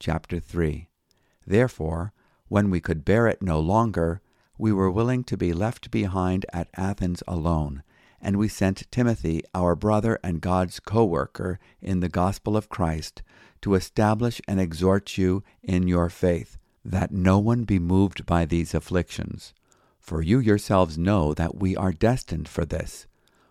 Chapter 0.00 0.40
3 0.40 0.88
Therefore, 1.46 2.14
when 2.48 2.70
we 2.70 2.80
could 2.80 3.04
bear 3.04 3.26
it 3.26 3.42
no 3.42 3.60
longer, 3.60 4.22
we 4.56 4.72
were 4.72 4.90
willing 4.90 5.22
to 5.24 5.36
be 5.36 5.52
left 5.52 5.90
behind 5.90 6.46
at 6.50 6.70
Athens 6.74 7.22
alone, 7.28 7.82
and 8.22 8.38
we 8.38 8.48
sent 8.48 8.90
Timothy, 8.90 9.42
our 9.54 9.76
brother 9.76 10.18
and 10.24 10.40
God's 10.40 10.80
co 10.80 11.04
worker 11.04 11.58
in 11.82 12.00
the 12.00 12.08
gospel 12.08 12.56
of 12.56 12.70
Christ, 12.70 13.22
to 13.60 13.74
establish 13.74 14.40
and 14.48 14.58
exhort 14.58 15.18
you 15.18 15.44
in 15.62 15.86
your 15.86 16.08
faith, 16.08 16.56
that 16.82 17.12
no 17.12 17.38
one 17.38 17.64
be 17.64 17.78
moved 17.78 18.24
by 18.24 18.46
these 18.46 18.72
afflictions. 18.72 19.52
For 20.00 20.22
you 20.22 20.38
yourselves 20.38 20.96
know 20.96 21.34
that 21.34 21.54
we 21.54 21.76
are 21.76 21.92
destined 21.92 22.48
for 22.48 22.64
this. 22.64 23.06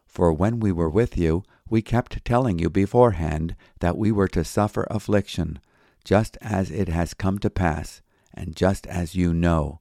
For 0.07 0.33
when 0.33 0.59
we 0.59 0.71
were 0.71 0.89
with 0.89 1.19
you, 1.19 1.43
we 1.71 1.81
kept 1.81 2.23
telling 2.25 2.59
you 2.59 2.69
beforehand 2.69 3.55
that 3.79 3.97
we 3.97 4.11
were 4.11 4.27
to 4.27 4.43
suffer 4.43 4.85
affliction, 4.91 5.57
just 6.03 6.37
as 6.41 6.69
it 6.69 6.89
has 6.89 7.13
come 7.13 7.39
to 7.39 7.49
pass, 7.49 8.01
and 8.33 8.57
just 8.57 8.85
as 8.87 9.15
you 9.15 9.33
know. 9.33 9.79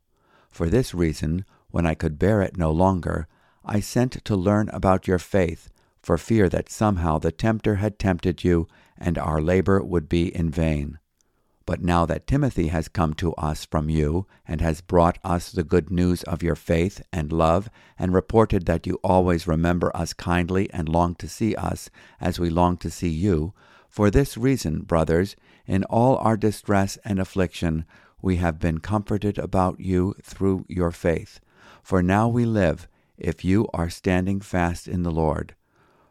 For 0.50 0.68
this 0.68 0.94
reason, 0.94 1.44
when 1.70 1.86
I 1.86 1.96
could 1.96 2.16
bear 2.16 2.42
it 2.42 2.56
no 2.56 2.70
longer, 2.70 3.26
I 3.64 3.80
sent 3.80 4.24
to 4.24 4.36
learn 4.36 4.68
about 4.68 5.08
your 5.08 5.18
faith, 5.18 5.68
for 6.00 6.16
fear 6.16 6.48
that 6.48 6.70
somehow 6.70 7.18
the 7.18 7.32
tempter 7.32 7.74
had 7.76 7.98
tempted 7.98 8.44
you, 8.44 8.68
and 8.96 9.18
our 9.18 9.40
labor 9.40 9.82
would 9.82 10.08
be 10.08 10.32
in 10.34 10.48
vain. 10.48 11.00
But 11.66 11.82
now 11.82 12.06
that 12.06 12.26
Timothy 12.26 12.68
has 12.68 12.88
come 12.88 13.14
to 13.14 13.34
us 13.34 13.64
from 13.64 13.88
you, 13.88 14.26
and 14.46 14.60
has 14.60 14.80
brought 14.80 15.18
us 15.22 15.52
the 15.52 15.62
good 15.62 15.90
news 15.90 16.22
of 16.24 16.42
your 16.42 16.56
faith 16.56 17.02
and 17.12 17.32
love, 17.32 17.68
and 17.98 18.12
reported 18.12 18.66
that 18.66 18.86
you 18.86 18.98
always 19.04 19.46
remember 19.46 19.94
us 19.94 20.12
kindly 20.12 20.70
and 20.72 20.88
long 20.88 21.14
to 21.16 21.28
see 21.28 21.54
us, 21.54 21.90
as 22.20 22.40
we 22.40 22.50
long 22.50 22.76
to 22.78 22.90
see 22.90 23.08
you, 23.08 23.52
for 23.88 24.10
this 24.10 24.36
reason, 24.36 24.82
brothers, 24.82 25.34
in 25.66 25.82
all 25.84 26.16
our 26.18 26.36
distress 26.36 26.96
and 27.04 27.18
affliction, 27.18 27.84
we 28.22 28.36
have 28.36 28.58
been 28.60 28.78
comforted 28.78 29.38
about 29.38 29.80
you 29.80 30.14
through 30.22 30.64
your 30.68 30.92
faith. 30.92 31.40
For 31.82 32.02
now 32.02 32.28
we 32.28 32.44
live, 32.44 32.88
if 33.18 33.44
you 33.44 33.66
are 33.74 33.90
standing 33.90 34.40
fast 34.40 34.86
in 34.86 35.02
the 35.02 35.10
Lord. 35.10 35.54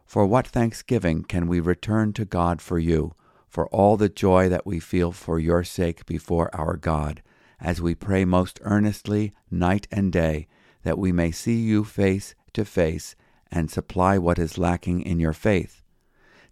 For 0.04 0.26
what 0.26 0.46
thanksgiving 0.46 1.24
can 1.24 1.46
we 1.46 1.58
return 1.58 2.12
to 2.14 2.24
God 2.24 2.60
for 2.60 2.78
you? 2.78 3.14
For 3.50 3.66
all 3.68 3.96
the 3.96 4.08
joy 4.08 4.48
that 4.48 4.64
we 4.64 4.78
feel 4.78 5.10
for 5.10 5.38
your 5.38 5.64
sake 5.64 6.06
before 6.06 6.54
our 6.54 6.76
God, 6.76 7.20
as 7.60 7.82
we 7.82 7.94
pray 7.96 8.24
most 8.24 8.60
earnestly 8.62 9.34
night 9.50 9.88
and 9.90 10.12
day, 10.12 10.46
that 10.84 10.96
we 10.96 11.10
may 11.10 11.32
see 11.32 11.56
you 11.56 11.84
face 11.84 12.36
to 12.52 12.64
face 12.64 13.16
and 13.50 13.68
supply 13.68 14.16
what 14.16 14.38
is 14.38 14.56
lacking 14.56 15.02
in 15.02 15.18
your 15.18 15.32
faith. 15.32 15.82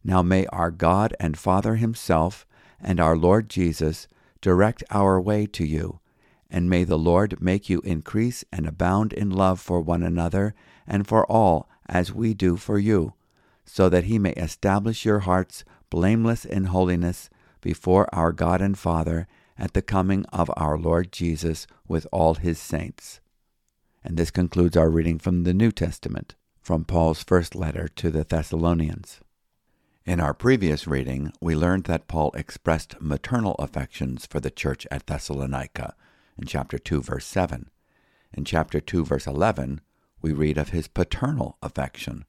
Now 0.03 0.23
may 0.23 0.47
our 0.47 0.73
God 0.73 1.15
and 1.21 1.39
Father 1.39 1.77
Himself 1.77 2.47
and 2.81 2.99
our 2.99 3.17
Lord 3.17 3.49
Jesus 3.49 4.09
direct 4.41 4.83
our 4.91 5.21
way 5.21 5.47
to 5.47 5.65
you, 5.65 6.01
and 6.51 6.69
may 6.69 6.83
the 6.83 6.99
Lord 6.99 7.41
make 7.41 7.71
you 7.71 7.81
increase 7.83 8.45
and 8.53 8.67
abound 8.67 9.13
in 9.13 9.31
love 9.31 9.61
for 9.61 9.81
one 9.81 10.03
another 10.03 10.53
and 10.87 11.07
for 11.07 11.25
all 11.31 11.69
as 11.89 12.13
we 12.13 12.35
do 12.35 12.57
for 12.57 12.79
you, 12.79 13.15
so 13.65 13.89
that 13.89 14.05
He 14.05 14.19
may 14.19 14.33
establish 14.33 15.05
your 15.05 15.21
hearts 15.21 15.65
blameless 15.91 16.45
in 16.45 16.65
holiness 16.65 17.31
before 17.61 18.13
our 18.15 18.33
God 18.33 18.61
and 18.61 18.79
Father 18.79 19.27
at 19.59 19.75
the 19.75 19.83
coming 19.83 20.25
of 20.27 20.51
our 20.57 20.79
Lord 20.79 21.13
Jesus 21.13 21.67
with 21.87 22.07
all 22.13 22.35
his 22.35 22.59
saints. 22.59 23.21
And 24.05 24.17
this 24.17 24.31
concludes 24.31 24.77
our 24.77 24.89
reading 24.89 25.19
from 25.19 25.43
the 25.43 25.55
New 25.55 25.73
Testament, 25.73 26.35
from 26.61 26.85
Paul's 26.85 27.23
first 27.23 27.55
letter 27.55 27.89
to 27.97 28.11
the 28.11 28.25
Thessalonians. 28.25 29.21
In 30.07 30.21
our 30.21 30.33
previous 30.33 30.87
reading, 30.87 31.33
we 31.41 31.55
learned 31.55 31.85
that 31.85 32.09
Paul 32.09 32.31
expressed 32.35 33.01
maternal 33.01 33.55
affections 33.59 34.25
for 34.25 34.41
the 34.41 34.51
church 34.51 34.87
at 34.91 35.07
Thessalonica 35.07 35.95
in 36.39 36.47
chapter 36.47 36.79
2, 36.79 37.03
verse 37.03 37.27
7. 37.27 37.69
In 38.33 38.45
chapter 38.45 38.81
2, 38.81 39.05
verse 39.05 39.27
11, 39.27 39.81
we 40.23 40.33
read 40.33 40.57
of 40.57 40.71
his 40.71 40.89
paternal 40.89 41.59
affection 41.63 42.25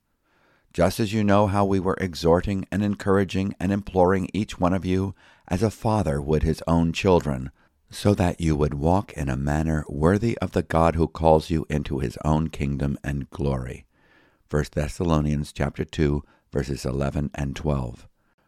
just 0.74 1.00
as 1.00 1.14
you 1.14 1.24
know 1.24 1.48
how 1.48 1.66
we 1.66 1.80
were 1.80 1.98
exhorting 2.00 2.66
and 2.72 2.84
encouraging 2.84 3.56
and 3.60 3.72
imploring 3.72 4.30
each 4.34 4.60
one 4.60 4.74
of 4.74 4.86
you 4.86 5.16
as 5.48 5.64
a 5.64 5.72
father 5.72 6.22
would 6.22 6.44
his 6.44 6.64
own 6.68 6.94
children, 6.94 7.52
so 7.90 8.14
that 8.14 8.40
you 8.40 8.56
would 8.56 8.76
walk 8.76 9.12
in 9.14 9.30
a 9.30 9.36
manner 9.36 9.84
worthy 9.88 10.38
of 10.40 10.52
the 10.52 10.62
God 10.62 10.96
who 10.96 11.08
calls 11.08 11.50
you 11.50 11.66
into 11.70 12.00
his 12.00 12.18
own 12.24 12.50
kingdom 12.50 12.98
and 13.04 13.30
glory. 13.32 13.86
1 14.50 14.66
Thessalonians 14.74 15.52
chapter 15.52 15.84
2 15.84 16.24
verses 16.52 16.86
11 16.86 17.32
and 17.36 17.56
12. 17.56 18.08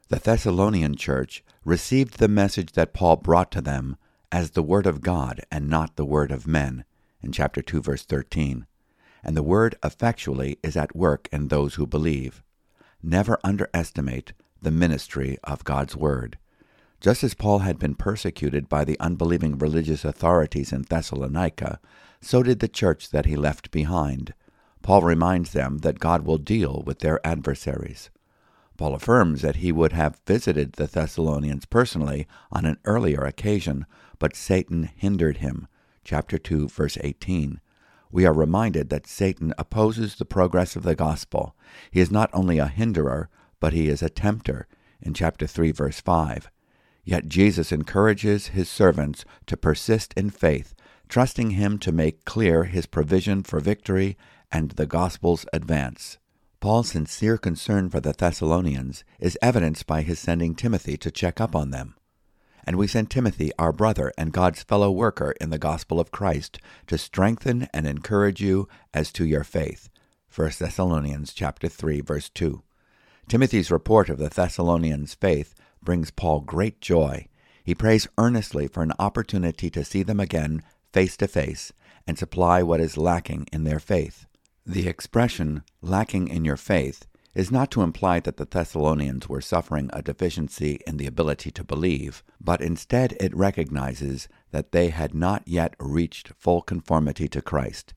The 0.10 0.20
Thessalonian 0.20 0.96
church 0.96 1.44
received 1.64 2.18
the 2.18 2.28
message 2.28 2.74
that 2.74 2.94
Paul 2.94 3.16
brought 3.18 3.52
to 3.52 3.62
them 3.62 3.98
as 4.32 4.52
the 4.52 4.64
word 4.64 4.86
of 4.86 5.02
God 5.02 5.42
and 5.52 5.70
not 5.70 5.96
the 5.96 6.06
word 6.06 6.32
of 6.32 6.48
men 6.48 6.86
in 7.22 7.32
chapter 7.32 7.62
2 7.62 7.82
verse 7.82 8.04
13 8.04 8.66
and 9.24 9.38
the 9.38 9.44
word 9.44 9.76
effectually 9.84 10.58
is 10.64 10.76
at 10.76 10.96
work 10.96 11.28
in 11.32 11.48
those 11.48 11.76
who 11.76 11.86
believe. 11.86 12.44
Never 13.04 13.40
underestimate 13.44 14.34
the 14.62 14.72
ministry 14.72 15.38
of 15.44 15.64
God's 15.64 15.96
word. 15.96 16.38
Just 17.00 17.24
as 17.24 17.34
Paul 17.34 17.60
had 17.60 17.80
been 17.80 17.96
persecuted 17.96 18.70
by 18.70 18.86
the 18.86 19.00
unbelieving 19.00 19.58
religious 19.58 20.06
authorities 20.06 20.72
in 20.72 20.84
Thessalonica, 20.84 21.80
so 22.22 22.44
did 22.44 22.60
the 22.60 22.68
church 22.68 23.10
that 23.10 23.26
he 23.26 23.36
left 23.36 23.72
behind. 23.72 24.34
Paul 24.84 25.02
reminds 25.02 25.52
them 25.52 25.80
that 25.80 26.00
God 26.00 26.26
will 26.26 26.38
deal 26.38 26.84
with 26.86 27.00
their 27.00 27.26
adversaries. 27.26 28.12
Paul 28.78 28.94
affirms 28.96 29.42
that 29.42 29.58
he 29.58 29.72
would 29.72 29.94
have 29.94 30.22
visited 30.26 30.74
the 30.74 30.88
Thessalonians 30.88 31.66
personally 31.66 32.28
on 32.52 32.66
an 32.66 32.78
earlier 32.86 33.24
occasion, 33.24 33.86
but 34.20 34.36
Satan 34.36 34.90
hindered 34.96 35.38
him. 35.38 35.68
Chapter 36.04 36.38
2, 36.38 36.68
verse 36.68 36.98
18 37.02 37.60
we 38.12 38.26
are 38.26 38.34
reminded 38.34 38.90
that 38.90 39.08
Satan 39.08 39.54
opposes 39.58 40.16
the 40.16 40.26
progress 40.26 40.76
of 40.76 40.84
the 40.84 40.96
gospel. 40.96 41.56
He 41.90 42.00
is 42.00 42.12
not 42.12 42.30
only 42.34 42.58
a 42.58 42.68
hinderer, 42.68 43.30
but 43.60 43.74
he 43.74 43.88
is 43.88 44.02
a 44.02 44.10
tempter, 44.10 44.68
in 45.02 45.14
chapter 45.14 45.48
3, 45.48 45.72
verse 45.72 46.02
5. 46.02 46.50
Yet 47.04 47.28
Jesus 47.28 47.72
encourages 47.72 48.48
his 48.48 48.70
servants 48.70 49.26
to 49.48 49.58
persist 49.58 50.14
in 50.16 50.30
faith, 50.30 50.74
trusting 51.10 51.52
him 51.52 51.78
to 51.80 51.92
make 51.92 52.26
clear 52.26 52.66
his 52.66 52.86
provision 52.86 53.44
for 53.44 53.60
victory 53.60 54.18
and 54.52 54.72
the 54.72 54.86
gospel's 54.86 55.46
advance. 55.54 56.18
Paul's 56.60 56.90
sincere 56.90 57.38
concern 57.38 57.90
for 57.90 58.00
the 58.00 58.14
Thessalonians 58.14 59.04
is 59.20 59.38
evidenced 59.42 59.88
by 59.88 60.04
his 60.04 60.20
sending 60.20 60.54
Timothy 60.54 60.98
to 60.98 61.10
check 61.10 61.42
up 61.42 61.56
on 61.56 61.72
them 61.72 61.96
and 62.66 62.78
we 62.78 62.88
send 62.88 63.10
Timothy, 63.10 63.52
our 63.58 63.72
brother 63.72 64.12
and 64.18 64.32
God's 64.32 64.64
fellow 64.64 64.92
worker 64.92 65.34
in 65.42 65.50
the 65.50 65.58
gospel 65.58 66.00
of 66.00 66.12
Christ, 66.12 66.60
to 66.88 66.98
strengthen 66.98 67.68
and 67.74 67.88
encourage 67.88 68.42
you 68.42 68.68
as 68.94 69.12
to 69.14 69.26
your 69.26 69.44
faith. 69.44 69.90
1 70.34 70.52
Thessalonians 70.60 71.34
chapter 71.34 71.68
3 71.68 72.02
verse 72.02 72.30
2. 72.30 72.62
Timothy's 73.28 73.72
report 73.72 74.10
of 74.10 74.18
the 74.18 74.30
Thessalonians' 74.30 75.14
faith 75.14 75.56
brings 75.82 76.12
Paul 76.12 76.42
great 76.42 76.82
joy. 76.82 77.28
He 77.64 77.76
prays 77.76 78.08
earnestly 78.18 78.68
for 78.68 78.84
an 78.84 78.94
opportunity 79.00 79.70
to 79.70 79.86
see 79.86 80.04
them 80.04 80.20
again 80.20 80.64
face 80.92 81.18
to 81.18 81.28
face 81.28 81.72
and 82.08 82.18
supply 82.18 82.64
what 82.64 82.80
is 82.80 82.98
lacking 82.98 83.48
in 83.52 83.64
their 83.64 83.80
faith. 83.80 84.26
The 84.66 84.88
expression 84.88 85.64
lacking 85.82 86.28
in 86.28 86.46
your 86.46 86.58
faith 86.58 87.06
is 87.34 87.52
not 87.52 87.72
to 87.72 87.82
imply 87.82 88.20
that 88.20 88.38
the 88.38 88.46
Thessalonians 88.46 89.30
were 89.30 89.40
suffering 89.40 89.90
a 89.94 90.02
deficiency 90.02 90.82
in 90.86 90.98
the 90.98 91.08
ability 91.08 91.50
to 91.52 91.64
believe, 91.64 92.24
but 92.42 92.62
instead 92.62 93.16
it 93.20 93.36
recognizes 93.36 94.28
that 94.52 94.72
they 94.72 94.90
had 94.90 95.14
not 95.14 95.48
yet 95.48 95.76
reached 95.80 96.34
full 96.38 96.62
conformity 96.62 97.30
to 97.30 97.42
Christ. 97.42 97.94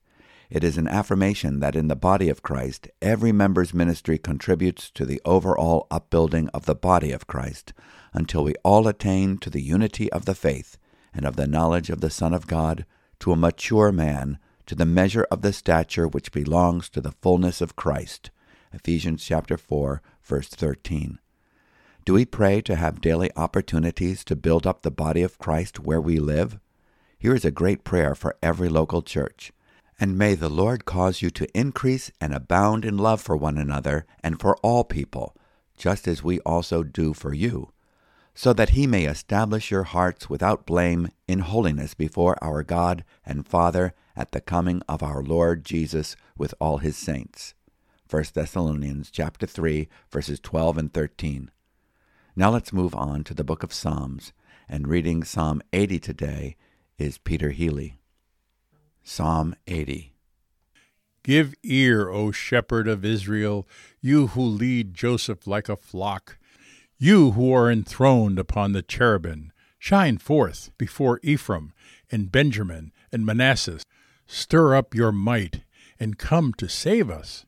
It 0.49 0.63
is 0.63 0.77
an 0.77 0.87
affirmation 0.87 1.59
that 1.59 1.75
in 1.75 1.89
the 1.89 1.95
body 1.95 2.29
of 2.29 2.43
Christ, 2.43 2.87
every 3.01 3.31
member's 3.31 3.73
ministry 3.73 4.17
contributes 4.17 4.89
to 4.91 5.05
the 5.05 5.21
overall 5.25 5.87
upbuilding 5.91 6.49
of 6.49 6.65
the 6.65 6.75
body 6.75 7.11
of 7.11 7.27
Christ 7.27 7.73
until 8.13 8.43
we 8.43 8.53
all 8.63 8.87
attain 8.87 9.37
to 9.39 9.49
the 9.49 9.61
unity 9.61 10.09
of 10.13 10.25
the 10.25 10.35
faith 10.35 10.77
and 11.13 11.25
of 11.25 11.35
the 11.35 11.47
knowledge 11.47 11.89
of 11.89 11.99
the 11.99 12.09
Son 12.09 12.33
of 12.33 12.47
God, 12.47 12.85
to 13.19 13.31
a 13.31 13.35
mature 13.35 13.91
man, 13.91 14.37
to 14.67 14.75
the 14.75 14.85
measure 14.85 15.27
of 15.29 15.41
the 15.41 15.51
stature 15.51 16.07
which 16.07 16.31
belongs 16.31 16.89
to 16.89 17.01
the 17.01 17.11
fullness 17.11 17.59
of 17.59 17.75
Christ 17.75 18.29
Ephesians 18.75 19.23
chapter 19.23 19.57
4, 19.57 20.01
verse 20.21 20.49
13. 20.49 21.17
Do 22.03 22.13
we 22.13 22.25
pray 22.25 22.59
to 22.61 22.75
have 22.75 22.99
daily 22.99 23.31
opportunities 23.37 24.25
to 24.25 24.35
build 24.35 24.67
up 24.67 24.81
the 24.81 24.91
body 24.91 25.21
of 25.21 25.39
Christ 25.39 25.79
where 25.79 26.01
we 26.01 26.19
live? 26.19 26.59
Here 27.17 27.33
is 27.33 27.45
a 27.45 27.51
great 27.51 27.85
prayer 27.85 28.13
for 28.13 28.35
every 28.43 28.67
local 28.67 29.01
church. 29.01 29.53
And 29.97 30.17
may 30.17 30.35
the 30.35 30.49
Lord 30.49 30.83
cause 30.83 31.21
you 31.21 31.29
to 31.31 31.57
increase 31.57 32.11
and 32.19 32.33
abound 32.33 32.83
in 32.83 32.97
love 32.97 33.21
for 33.21 33.37
one 33.37 33.57
another 33.57 34.05
and 34.21 34.41
for 34.41 34.57
all 34.57 34.83
people, 34.83 35.33
just 35.77 36.05
as 36.05 36.21
we 36.21 36.41
also 36.41 36.83
do 36.83 37.13
for 37.13 37.33
you, 37.33 37.71
so 38.33 38.51
that 38.51 38.71
he 38.71 38.85
may 38.85 39.05
establish 39.05 39.71
your 39.71 39.83
hearts 39.83 40.29
without 40.29 40.65
blame 40.65 41.07
in 41.29 41.39
holiness 41.39 41.93
before 41.93 42.35
our 42.43 42.61
God 42.61 43.05
and 43.25 43.47
Father 43.47 43.93
at 44.17 44.33
the 44.33 44.41
coming 44.41 44.81
of 44.89 45.01
our 45.01 45.23
Lord 45.23 45.63
Jesus 45.63 46.17
with 46.37 46.53
all 46.59 46.79
his 46.79 46.97
saints. 46.97 47.53
1 48.07 48.23
Thessalonians 48.35 49.09
chapter 49.09 49.47
3 49.47 49.87
verses 50.11 50.39
12 50.39 50.77
and 50.77 50.93
13. 50.93 51.49
Now 52.35 52.51
let's 52.51 52.71
move 52.71 52.93
on 52.93 53.23
to 53.23 53.33
the 53.33 53.43
book 53.43 53.63
of 53.63 53.73
Psalms, 53.73 54.31
and 54.69 54.87
reading 54.87 55.23
Psalm 55.23 55.63
80 55.73 55.99
today 55.99 56.55
is 56.99 57.17
Peter 57.17 57.49
Healey. 57.49 57.97
Psalm 59.01 59.55
80. 59.65 60.13
Give 61.23 61.55
ear, 61.63 62.09
O 62.09 62.31
shepherd 62.31 62.87
of 62.87 63.03
Israel, 63.03 63.67
you 64.01 64.27
who 64.27 64.41
lead 64.43 64.93
Joseph 64.93 65.47
like 65.47 65.67
a 65.67 65.75
flock, 65.75 66.37
you 66.99 67.31
who 67.31 67.51
are 67.51 67.71
enthroned 67.71 68.37
upon 68.37 68.73
the 68.73 68.83
cherubim, 68.83 69.51
shine 69.79 70.19
forth 70.19 70.69
before 70.77 71.19
Ephraim 71.23 71.73
and 72.11 72.31
Benjamin 72.31 72.91
and 73.11 73.25
Manasseh. 73.25 73.79
Stir 74.27 74.75
up 74.75 74.93
your 74.93 75.11
might 75.11 75.63
and 75.99 76.19
come 76.19 76.53
to 76.53 76.69
save 76.69 77.09
us. 77.09 77.47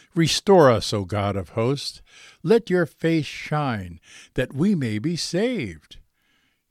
Restore 0.13 0.69
us, 0.69 0.91
O 0.93 1.05
God 1.05 1.35
of 1.35 1.49
hosts. 1.49 2.01
Let 2.43 2.69
your 2.69 2.85
face 2.85 3.25
shine, 3.25 3.99
that 4.33 4.53
we 4.53 4.75
may 4.75 4.99
be 4.99 5.15
saved. 5.15 5.97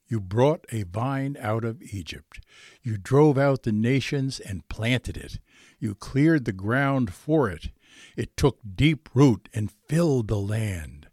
You 0.09 0.21
brought 0.21 0.67
a 0.71 0.83
vine 0.83 1.37
out 1.41 1.65
of 1.65 1.81
Egypt. 1.81 2.41
You 2.83 2.99
drove 2.99 3.39
out 3.39 3.63
the 3.63 3.73
nations 3.73 4.41
and 4.41 4.69
planted 4.69 5.17
it. 5.17 5.39
You 5.79 5.95
cleared 5.95 6.45
the 6.45 6.53
ground 6.53 7.15
for 7.15 7.49
it. 7.49 7.71
It 8.17 8.37
took 8.37 8.59
deep 8.75 9.09
root 9.15 9.49
and 9.55 9.71
filled 9.71 10.29
the 10.29 10.37
land. 10.37 11.09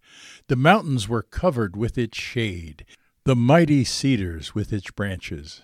The 0.48 0.56
mountains 0.56 1.08
were 1.08 1.22
covered 1.22 1.76
with 1.76 1.98
its 1.98 2.18
shade, 2.18 2.86
the 3.24 3.36
mighty 3.36 3.84
cedars 3.84 4.56
with 4.56 4.74
its 4.74 4.90
branches. 4.92 5.62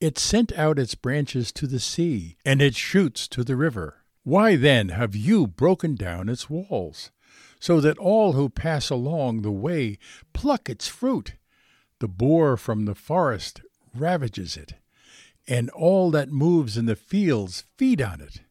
It 0.00 0.18
sent 0.18 0.52
out 0.52 0.78
its 0.78 0.94
branches 0.94 1.52
to 1.52 1.66
the 1.66 1.80
sea, 1.80 2.36
and 2.44 2.60
its 2.60 2.76
shoots 2.76 3.28
to 3.28 3.44
the 3.44 3.56
river. 3.56 4.01
Why 4.24 4.54
then 4.54 4.90
have 4.90 5.16
you 5.16 5.48
broken 5.48 5.96
down 5.96 6.28
its 6.28 6.48
walls, 6.48 7.10
so 7.58 7.80
that 7.80 7.98
all 7.98 8.34
who 8.34 8.48
pass 8.48 8.88
along 8.88 9.42
the 9.42 9.50
way 9.50 9.98
pluck 10.32 10.70
its 10.70 10.86
fruit? 10.86 11.34
The 11.98 12.06
boar 12.06 12.56
from 12.56 12.84
the 12.84 12.94
forest 12.94 13.62
ravages 13.94 14.56
it, 14.56 14.74
and 15.48 15.70
all 15.70 16.12
that 16.12 16.30
moves 16.30 16.76
in 16.76 16.86
the 16.86 16.94
fields 16.94 17.64
feed 17.76 18.00
on 18.00 18.20
it. 18.20 18.42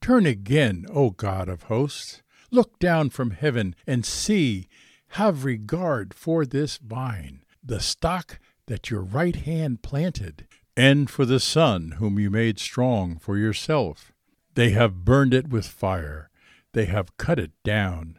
Turn 0.00 0.26
again, 0.26 0.84
O 0.90 1.10
God 1.10 1.48
of 1.48 1.64
hosts, 1.64 2.22
look 2.50 2.78
down 2.80 3.10
from 3.10 3.30
heaven 3.30 3.76
and 3.86 4.04
see, 4.04 4.68
have 5.12 5.44
regard 5.44 6.12
for 6.12 6.44
this 6.44 6.76
vine, 6.76 7.42
the 7.62 7.80
stock 7.80 8.40
that 8.66 8.90
your 8.90 9.02
right 9.02 9.36
hand 9.36 9.82
planted, 9.82 10.46
and 10.76 11.08
for 11.08 11.24
the 11.24 11.40
son 11.40 11.92
whom 11.98 12.18
you 12.18 12.30
made 12.30 12.58
strong 12.58 13.16
for 13.16 13.36
yourself. 13.38 14.12
They 14.58 14.70
have 14.70 15.04
burned 15.04 15.34
it 15.34 15.50
with 15.50 15.68
fire, 15.68 16.30
they 16.72 16.86
have 16.86 17.16
cut 17.16 17.38
it 17.38 17.52
down. 17.62 18.18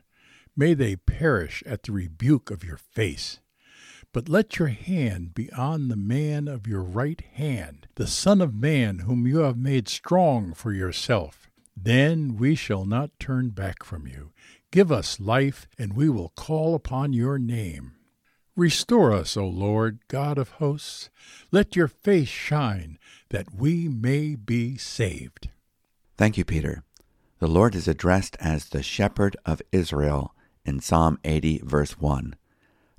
May 0.56 0.74
they 0.74 0.96
perish 0.96 1.62
at 1.66 1.84
the 1.84 1.92
rebuke 1.92 2.50
of 2.50 2.64
your 2.64 2.78
face. 2.78 3.42
But 4.14 4.30
let 4.30 4.58
your 4.58 4.70
hand 4.70 5.34
be 5.34 5.52
on 5.52 5.90
the 5.90 5.98
man 5.98 6.48
of 6.48 6.66
your 6.66 6.82
right 6.82 7.20
hand, 7.34 7.90
the 7.96 8.08
Son 8.08 8.40
of 8.40 8.56
Man, 8.56 9.00
whom 9.00 9.28
you 9.28 9.40
have 9.40 9.58
made 9.58 9.90
strong 9.90 10.54
for 10.54 10.72
yourself. 10.72 11.50
Then 11.76 12.38
we 12.38 12.56
shall 12.56 12.86
not 12.86 13.20
turn 13.20 13.50
back 13.50 13.84
from 13.84 14.08
you. 14.08 14.32
Give 14.72 14.94
us 14.94 15.20
life, 15.20 15.68
and 15.78 15.92
we 15.92 16.08
will 16.08 16.30
call 16.38 16.74
upon 16.74 17.12
your 17.12 17.38
name. 17.38 17.96
Restore 18.56 19.12
us, 19.12 19.36
O 19.36 19.46
Lord, 19.46 20.00
God 20.08 20.38
of 20.38 20.52
hosts. 20.52 21.10
Let 21.52 21.76
your 21.76 21.90
face 21.90 22.30
shine, 22.30 22.98
that 23.28 23.54
we 23.54 23.90
may 23.90 24.36
be 24.36 24.78
saved. 24.78 25.50
Thank 26.20 26.38
you, 26.38 26.44
Peter. 26.44 26.84
The 27.40 27.48
Lord 27.48 27.74
is 27.76 27.88
addressed 27.88 28.36
as 28.42 28.66
the 28.66 28.84
Shepherd 28.84 29.38
of 29.46 29.62
Israel 29.72 30.36
in 30.66 30.82
Psalm 30.82 31.18
80, 31.24 31.62
verse 31.64 31.98
1. 31.98 32.36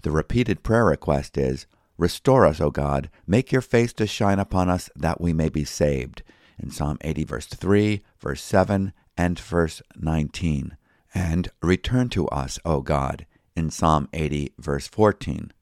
The 0.02 0.11
repeated 0.11 0.62
prayer 0.62 0.87
request 0.87 1.37
is, 1.37 1.66
Restore 1.98 2.46
us, 2.46 2.62
O 2.62 2.70
God, 2.70 3.11
make 3.26 3.52
your 3.52 3.61
face 3.61 3.92
to 3.92 4.06
shine 4.06 4.38
upon 4.38 4.70
us, 4.70 4.88
that 4.96 5.20
we 5.20 5.35
may 5.35 5.50
be 5.50 5.64
saved, 5.64 6.22
in 6.59 6.70
Psalm 6.70 6.96
80, 7.02 7.24
verse 7.24 7.46
3, 7.46 8.00
verse 8.18 8.40
7, 8.40 8.94
and 9.18 9.38
verse 9.38 9.83
19. 9.96 10.78
And 11.12 11.50
return 11.61 12.09
to 12.09 12.26
us, 12.28 12.59
O 12.64 12.80
God, 12.80 13.26
in 13.54 13.68
Psalm 13.68 14.09
80, 14.14 14.54
verse 14.56 14.88
14. 14.88 15.52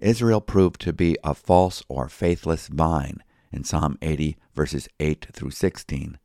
Israel 0.00 0.40
proved 0.40 0.80
to 0.80 0.94
be 0.94 1.18
a 1.22 1.34
false 1.34 1.82
or 1.90 2.08
faithless 2.08 2.68
vine 2.68 3.22
in 3.52 3.64
Psalm 3.64 3.98
80, 4.00 4.38
verses 4.54 4.88
8 4.98 5.26
through 5.34 5.50
16. 5.50 6.16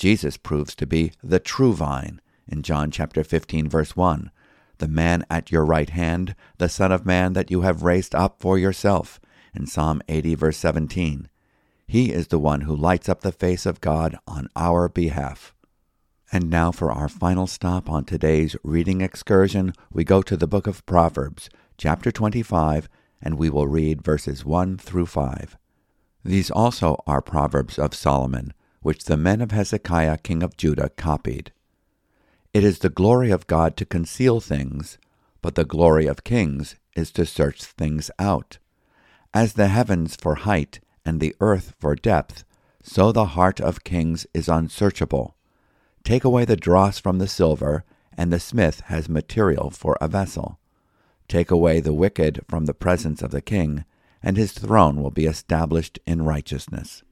Jesus 0.00 0.38
proves 0.38 0.74
to 0.76 0.86
be 0.86 1.12
the 1.22 1.38
true 1.38 1.74
vine 1.74 2.22
in 2.48 2.62
John 2.62 2.90
chapter 2.90 3.22
15, 3.22 3.68
verse 3.68 3.94
1. 3.94 4.30
The 4.78 4.88
man 4.88 5.26
at 5.28 5.52
your 5.52 5.62
right 5.62 5.90
hand, 5.90 6.34
the 6.56 6.70
Son 6.70 6.90
of 6.90 7.04
Man 7.04 7.34
that 7.34 7.50
you 7.50 7.60
have 7.60 7.82
raised 7.82 8.14
up 8.14 8.40
for 8.40 8.58
yourself 8.58 9.20
in 9.54 9.66
Psalm 9.66 10.00
80, 10.08 10.36
verse 10.36 10.56
17. 10.56 11.28
He 11.86 12.12
is 12.12 12.28
the 12.28 12.38
one 12.38 12.62
who 12.62 12.74
lights 12.74 13.10
up 13.10 13.20
the 13.20 13.30
face 13.30 13.66
of 13.66 13.82
God 13.82 14.16
on 14.26 14.48
our 14.56 14.88
behalf. 14.88 15.54
And 16.32 16.48
now 16.48 16.72
for 16.72 16.90
our 16.90 17.10
final 17.10 17.46
stop 17.46 17.90
on 17.90 18.06
today's 18.06 18.56
reading 18.64 19.02
excursion, 19.02 19.74
we 19.92 20.02
go 20.02 20.22
to 20.22 20.36
the 20.38 20.46
book 20.46 20.66
of 20.66 20.86
Proverbs, 20.86 21.50
chapter 21.76 22.10
25, 22.10 22.88
and 23.20 23.36
we 23.36 23.50
will 23.50 23.68
read 23.68 24.00
verses 24.00 24.46
1 24.46 24.78
through 24.78 25.04
5. 25.04 25.58
These 26.24 26.50
also 26.50 27.02
are 27.06 27.20
Proverbs 27.20 27.78
of 27.78 27.92
Solomon, 27.92 28.54
which 28.82 29.04
the 29.04 29.16
men 29.16 29.40
of 29.40 29.50
Hezekiah 29.50 30.18
king 30.18 30.42
of 30.42 30.56
Judah 30.56 30.90
copied. 30.90 31.52
It 32.52 32.64
is 32.64 32.78
the 32.78 32.88
glory 32.88 33.30
of 33.30 33.46
God 33.46 33.76
to 33.76 33.84
conceal 33.84 34.40
things, 34.40 34.98
but 35.42 35.54
the 35.54 35.64
glory 35.64 36.06
of 36.06 36.24
kings 36.24 36.76
is 36.96 37.10
to 37.12 37.26
search 37.26 37.62
things 37.64 38.10
out. 38.18 38.58
As 39.32 39.52
the 39.52 39.68
heavens 39.68 40.16
for 40.16 40.34
height 40.34 40.80
and 41.04 41.20
the 41.20 41.36
earth 41.40 41.74
for 41.78 41.94
depth, 41.94 42.44
so 42.82 43.12
the 43.12 43.26
heart 43.26 43.60
of 43.60 43.84
kings 43.84 44.26
is 44.34 44.48
unsearchable. 44.48 45.36
Take 46.02 46.24
away 46.24 46.44
the 46.44 46.56
dross 46.56 46.98
from 46.98 47.18
the 47.18 47.28
silver, 47.28 47.84
and 48.16 48.32
the 48.32 48.40
smith 48.40 48.80
has 48.86 49.08
material 49.08 49.70
for 49.70 49.96
a 50.00 50.08
vessel. 50.08 50.58
Take 51.28 51.50
away 51.50 51.80
the 51.80 51.92
wicked 51.92 52.40
from 52.48 52.64
the 52.64 52.74
presence 52.74 53.22
of 53.22 53.30
the 53.30 53.42
king, 53.42 53.84
and 54.22 54.36
his 54.36 54.52
throne 54.52 55.02
will 55.02 55.10
be 55.10 55.26
established 55.26 55.98
in 56.06 56.22
righteousness. 56.22 57.02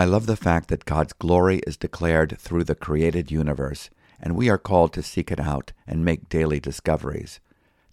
I 0.00 0.06
love 0.06 0.24
the 0.24 0.34
fact 0.34 0.70
that 0.70 0.86
God's 0.86 1.12
glory 1.12 1.60
is 1.66 1.76
declared 1.76 2.38
through 2.38 2.64
the 2.64 2.74
created 2.74 3.30
universe, 3.30 3.90
and 4.18 4.34
we 4.34 4.48
are 4.48 4.56
called 4.56 4.94
to 4.94 5.02
seek 5.02 5.30
it 5.30 5.38
out 5.38 5.74
and 5.86 6.02
make 6.02 6.30
daily 6.30 6.58
discoveries. 6.58 7.38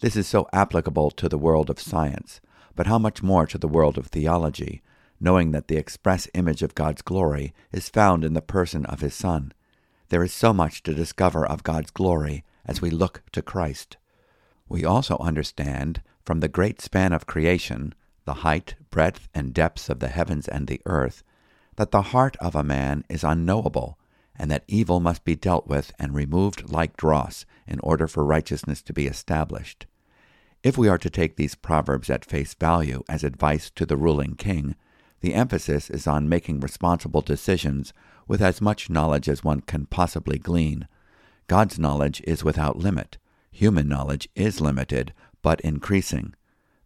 This 0.00 0.16
is 0.16 0.26
so 0.26 0.48
applicable 0.50 1.10
to 1.10 1.28
the 1.28 1.36
world 1.36 1.68
of 1.68 1.78
science, 1.78 2.40
but 2.74 2.86
how 2.86 2.98
much 2.98 3.22
more 3.22 3.46
to 3.48 3.58
the 3.58 3.68
world 3.68 3.98
of 3.98 4.06
theology, 4.06 4.80
knowing 5.20 5.50
that 5.50 5.68
the 5.68 5.76
express 5.76 6.26
image 6.32 6.62
of 6.62 6.74
God's 6.74 7.02
glory 7.02 7.52
is 7.72 7.90
found 7.90 8.24
in 8.24 8.32
the 8.32 8.40
person 8.40 8.86
of 8.86 9.02
His 9.02 9.12
Son. 9.12 9.52
There 10.08 10.24
is 10.24 10.32
so 10.32 10.54
much 10.54 10.82
to 10.84 10.94
discover 10.94 11.44
of 11.44 11.62
God's 11.62 11.90
glory 11.90 12.42
as 12.64 12.80
we 12.80 12.88
look 12.88 13.22
to 13.32 13.42
Christ. 13.42 13.98
We 14.66 14.82
also 14.82 15.18
understand 15.18 16.00
from 16.24 16.40
the 16.40 16.48
great 16.48 16.80
span 16.80 17.12
of 17.12 17.26
creation, 17.26 17.94
the 18.24 18.40
height, 18.48 18.76
breadth, 18.90 19.28
and 19.34 19.52
depths 19.52 19.90
of 19.90 19.98
the 19.98 20.08
heavens 20.08 20.48
and 20.48 20.68
the 20.68 20.80
earth, 20.86 21.22
that 21.78 21.92
the 21.92 22.02
heart 22.02 22.36
of 22.40 22.56
a 22.56 22.64
man 22.64 23.04
is 23.08 23.22
unknowable, 23.22 23.96
and 24.34 24.50
that 24.50 24.64
evil 24.66 24.98
must 24.98 25.24
be 25.24 25.36
dealt 25.36 25.68
with 25.68 25.92
and 25.96 26.12
removed 26.12 26.68
like 26.68 26.96
dross 26.96 27.46
in 27.68 27.78
order 27.84 28.08
for 28.08 28.24
righteousness 28.24 28.82
to 28.82 28.92
be 28.92 29.06
established. 29.06 29.86
If 30.64 30.76
we 30.76 30.88
are 30.88 30.98
to 30.98 31.08
take 31.08 31.36
these 31.36 31.54
proverbs 31.54 32.10
at 32.10 32.24
face 32.24 32.52
value 32.54 33.04
as 33.08 33.22
advice 33.22 33.70
to 33.76 33.86
the 33.86 33.96
ruling 33.96 34.34
king, 34.34 34.74
the 35.20 35.34
emphasis 35.34 35.88
is 35.88 36.08
on 36.08 36.28
making 36.28 36.58
responsible 36.58 37.20
decisions 37.20 37.92
with 38.26 38.42
as 38.42 38.60
much 38.60 38.90
knowledge 38.90 39.28
as 39.28 39.44
one 39.44 39.60
can 39.60 39.86
possibly 39.86 40.36
glean. 40.36 40.88
God's 41.46 41.78
knowledge 41.78 42.20
is 42.26 42.42
without 42.42 42.76
limit. 42.76 43.18
Human 43.52 43.88
knowledge 43.88 44.28
is 44.34 44.60
limited, 44.60 45.14
but 45.42 45.60
increasing. 45.60 46.34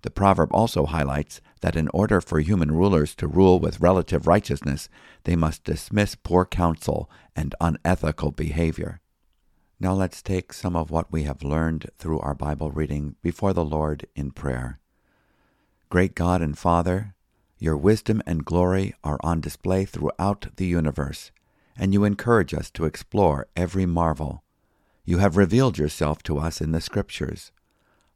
The 0.03 0.11
proverb 0.11 0.53
also 0.53 0.87
highlights 0.87 1.41
that 1.61 1.77
in 1.77 1.89
order 1.95 2.21
for 2.21 2.41
human 2.41 2.73
rulers 2.73 3.15
to 3.17 3.29
rule 3.29 3.61
with 3.61 3.81
relative 3.81 4.27
righteousness, 4.27 4.89
they 5.25 5.37
must 5.37 5.65
dismiss 5.65 6.17
poor 6.17 6.45
counsel 6.45 7.09
and 7.37 7.55
unethical 7.61 8.33
behavior. 8.33 9.01
Now 9.79 9.95
let's 9.95 10.23
take 10.23 10.53
some 10.53 10.77
of 10.77 10.91
what 10.91 11.13
we 11.13 11.23
have 11.25 11.43
learned 11.43 11.91
through 11.99 12.21
our 12.21 12.35
Bible 12.35 12.71
reading 12.71 13.17
before 13.23 13.53
the 13.53 13.65
Lord 13.65 14.07
in 14.15 14.33
prayer. 14.33 14.79
Great 15.89 16.15
God 16.15 16.43
and 16.43 16.59
Father, 16.59 17.15
your 17.59 17.77
wisdom 17.77 18.23
and 18.27 18.45
glory 18.45 18.95
are 19.05 19.19
on 19.23 19.41
display 19.41 19.85
throughout 19.85 20.49
the 20.57 20.67
universe, 20.67 21.31
and 21.77 21.93
you 21.93 22.03
encourage 22.03 22.53
us 22.55 22.71
to 22.73 22.85
explore 22.85 23.47
every 23.57 23.87
marvel. 23.87 24.43
You 25.05 25.19
have 25.19 25.37
revealed 25.37 25.79
yourself 25.79 26.23
to 26.25 26.39
us 26.39 26.61
in 26.61 26.73
the 26.73 26.81
Scriptures. 26.81 27.53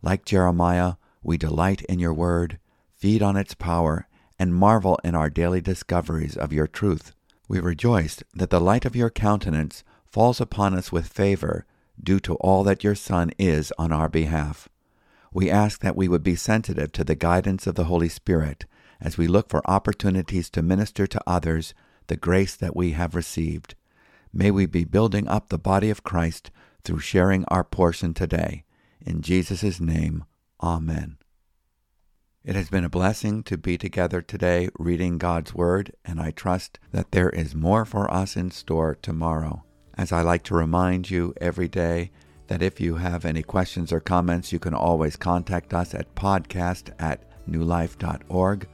Like 0.02 0.24
Jeremiah, 0.24 0.94
we 1.26 1.36
delight 1.36 1.82
in 1.82 1.98
your 1.98 2.14
word, 2.14 2.56
feed 2.94 3.20
on 3.20 3.36
its 3.36 3.52
power, 3.52 4.06
and 4.38 4.54
marvel 4.54 4.96
in 5.02 5.16
our 5.16 5.28
daily 5.28 5.60
discoveries 5.60 6.36
of 6.36 6.52
your 6.52 6.68
truth. 6.68 7.12
We 7.48 7.58
rejoice 7.58 8.22
that 8.32 8.50
the 8.50 8.60
light 8.60 8.84
of 8.84 8.94
your 8.94 9.10
countenance 9.10 9.82
falls 10.04 10.40
upon 10.40 10.74
us 10.74 10.92
with 10.92 11.08
favor 11.08 11.66
due 12.00 12.20
to 12.20 12.36
all 12.36 12.62
that 12.62 12.84
your 12.84 12.94
Son 12.94 13.32
is 13.40 13.72
on 13.76 13.92
our 13.92 14.08
behalf. 14.08 14.68
We 15.32 15.50
ask 15.50 15.80
that 15.80 15.96
we 15.96 16.06
would 16.06 16.22
be 16.22 16.36
sensitive 16.36 16.92
to 16.92 17.02
the 17.02 17.16
guidance 17.16 17.66
of 17.66 17.74
the 17.74 17.84
Holy 17.84 18.08
Spirit 18.08 18.64
as 19.00 19.18
we 19.18 19.26
look 19.26 19.48
for 19.48 19.68
opportunities 19.68 20.48
to 20.50 20.62
minister 20.62 21.08
to 21.08 21.22
others 21.26 21.74
the 22.06 22.16
grace 22.16 22.54
that 22.54 22.76
we 22.76 22.92
have 22.92 23.16
received. 23.16 23.74
May 24.32 24.52
we 24.52 24.66
be 24.66 24.84
building 24.84 25.26
up 25.26 25.48
the 25.48 25.58
body 25.58 25.90
of 25.90 26.04
Christ 26.04 26.52
through 26.84 27.00
sharing 27.00 27.44
our 27.46 27.64
portion 27.64 28.14
today. 28.14 28.62
In 29.04 29.22
Jesus' 29.22 29.80
name, 29.80 30.24
Amen. 30.62 31.18
It 32.44 32.54
has 32.54 32.70
been 32.70 32.84
a 32.84 32.88
blessing 32.88 33.42
to 33.42 33.58
be 33.58 33.76
together 33.76 34.22
today 34.22 34.68
reading 34.78 35.18
God's 35.18 35.52
Word, 35.52 35.92
and 36.04 36.20
I 36.20 36.30
trust 36.30 36.78
that 36.92 37.10
there 37.10 37.30
is 37.30 37.54
more 37.56 37.84
for 37.84 38.08
us 38.12 38.36
in 38.36 38.52
store 38.52 38.94
tomorrow. 38.94 39.64
As 39.98 40.12
I 40.12 40.22
like 40.22 40.44
to 40.44 40.54
remind 40.54 41.10
you 41.10 41.34
every 41.40 41.68
day, 41.68 42.12
that 42.46 42.62
if 42.62 42.80
you 42.80 42.94
have 42.94 43.24
any 43.24 43.42
questions 43.42 43.92
or 43.92 43.98
comments, 43.98 44.52
you 44.52 44.58
can 44.58 44.74
always 44.74 45.16
contact 45.16 45.74
us 45.74 45.94
at 45.94 46.14
podcast 46.14 46.90
at 46.98 47.20
newlife.org. 47.50 48.68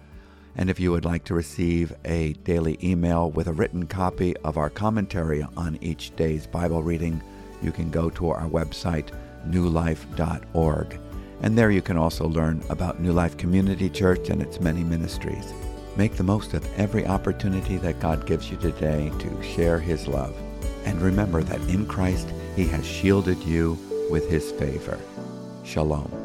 And 0.55 0.69
if 0.69 0.79
you 0.79 0.93
would 0.93 1.07
like 1.07 1.25
to 1.25 1.35
receive 1.35 1.95
a 2.05 2.35
daily 2.45 2.79
email 2.83 3.31
with 3.31 3.47
a 3.47 3.53
written 3.53 3.87
copy 3.87 4.37
of 4.39 4.59
our 4.59 4.69
commentary 4.69 5.47
on 5.57 5.79
each 5.81 6.15
day's 6.15 6.47
Bible 6.47 6.83
reading, 6.83 7.23
you 7.63 7.73
can 7.73 7.91
go 7.91 8.11
to 8.11 8.29
our 8.29 8.49
website, 8.49 9.09
newlife.org. 9.49 10.99
And 11.43 11.59
there 11.59 11.73
you 11.73 11.83
can 11.83 11.97
also 11.97 12.29
learn 12.29 12.63
about 12.71 13.01
New 13.01 13.13
Life 13.13 13.37
Community 13.37 13.91
Church 13.91 14.31
and 14.31 14.41
its 14.41 14.61
many 14.61 14.85
ministries. 14.85 15.53
Make 15.97 16.15
the 16.15 16.23
most 16.23 16.55
of 16.55 16.67
every 16.79 17.07
opportunity 17.07 17.77
that 17.79 18.01
God 18.01 18.27
gives 18.27 18.51
you 18.51 18.57
today 18.57 19.11
to 19.19 19.43
share 19.43 19.81
His 19.81 20.07
love. 20.07 20.35
And 20.85 21.03
remember 21.03 21.43
that 21.43 21.61
in 21.69 21.87
Christ, 21.87 22.33
He 22.55 22.67
has 22.69 22.87
shielded 22.87 23.43
you 23.43 23.77
with 24.11 24.31
His 24.31 24.53
favor. 24.53 24.99
Shalom. 25.65 26.22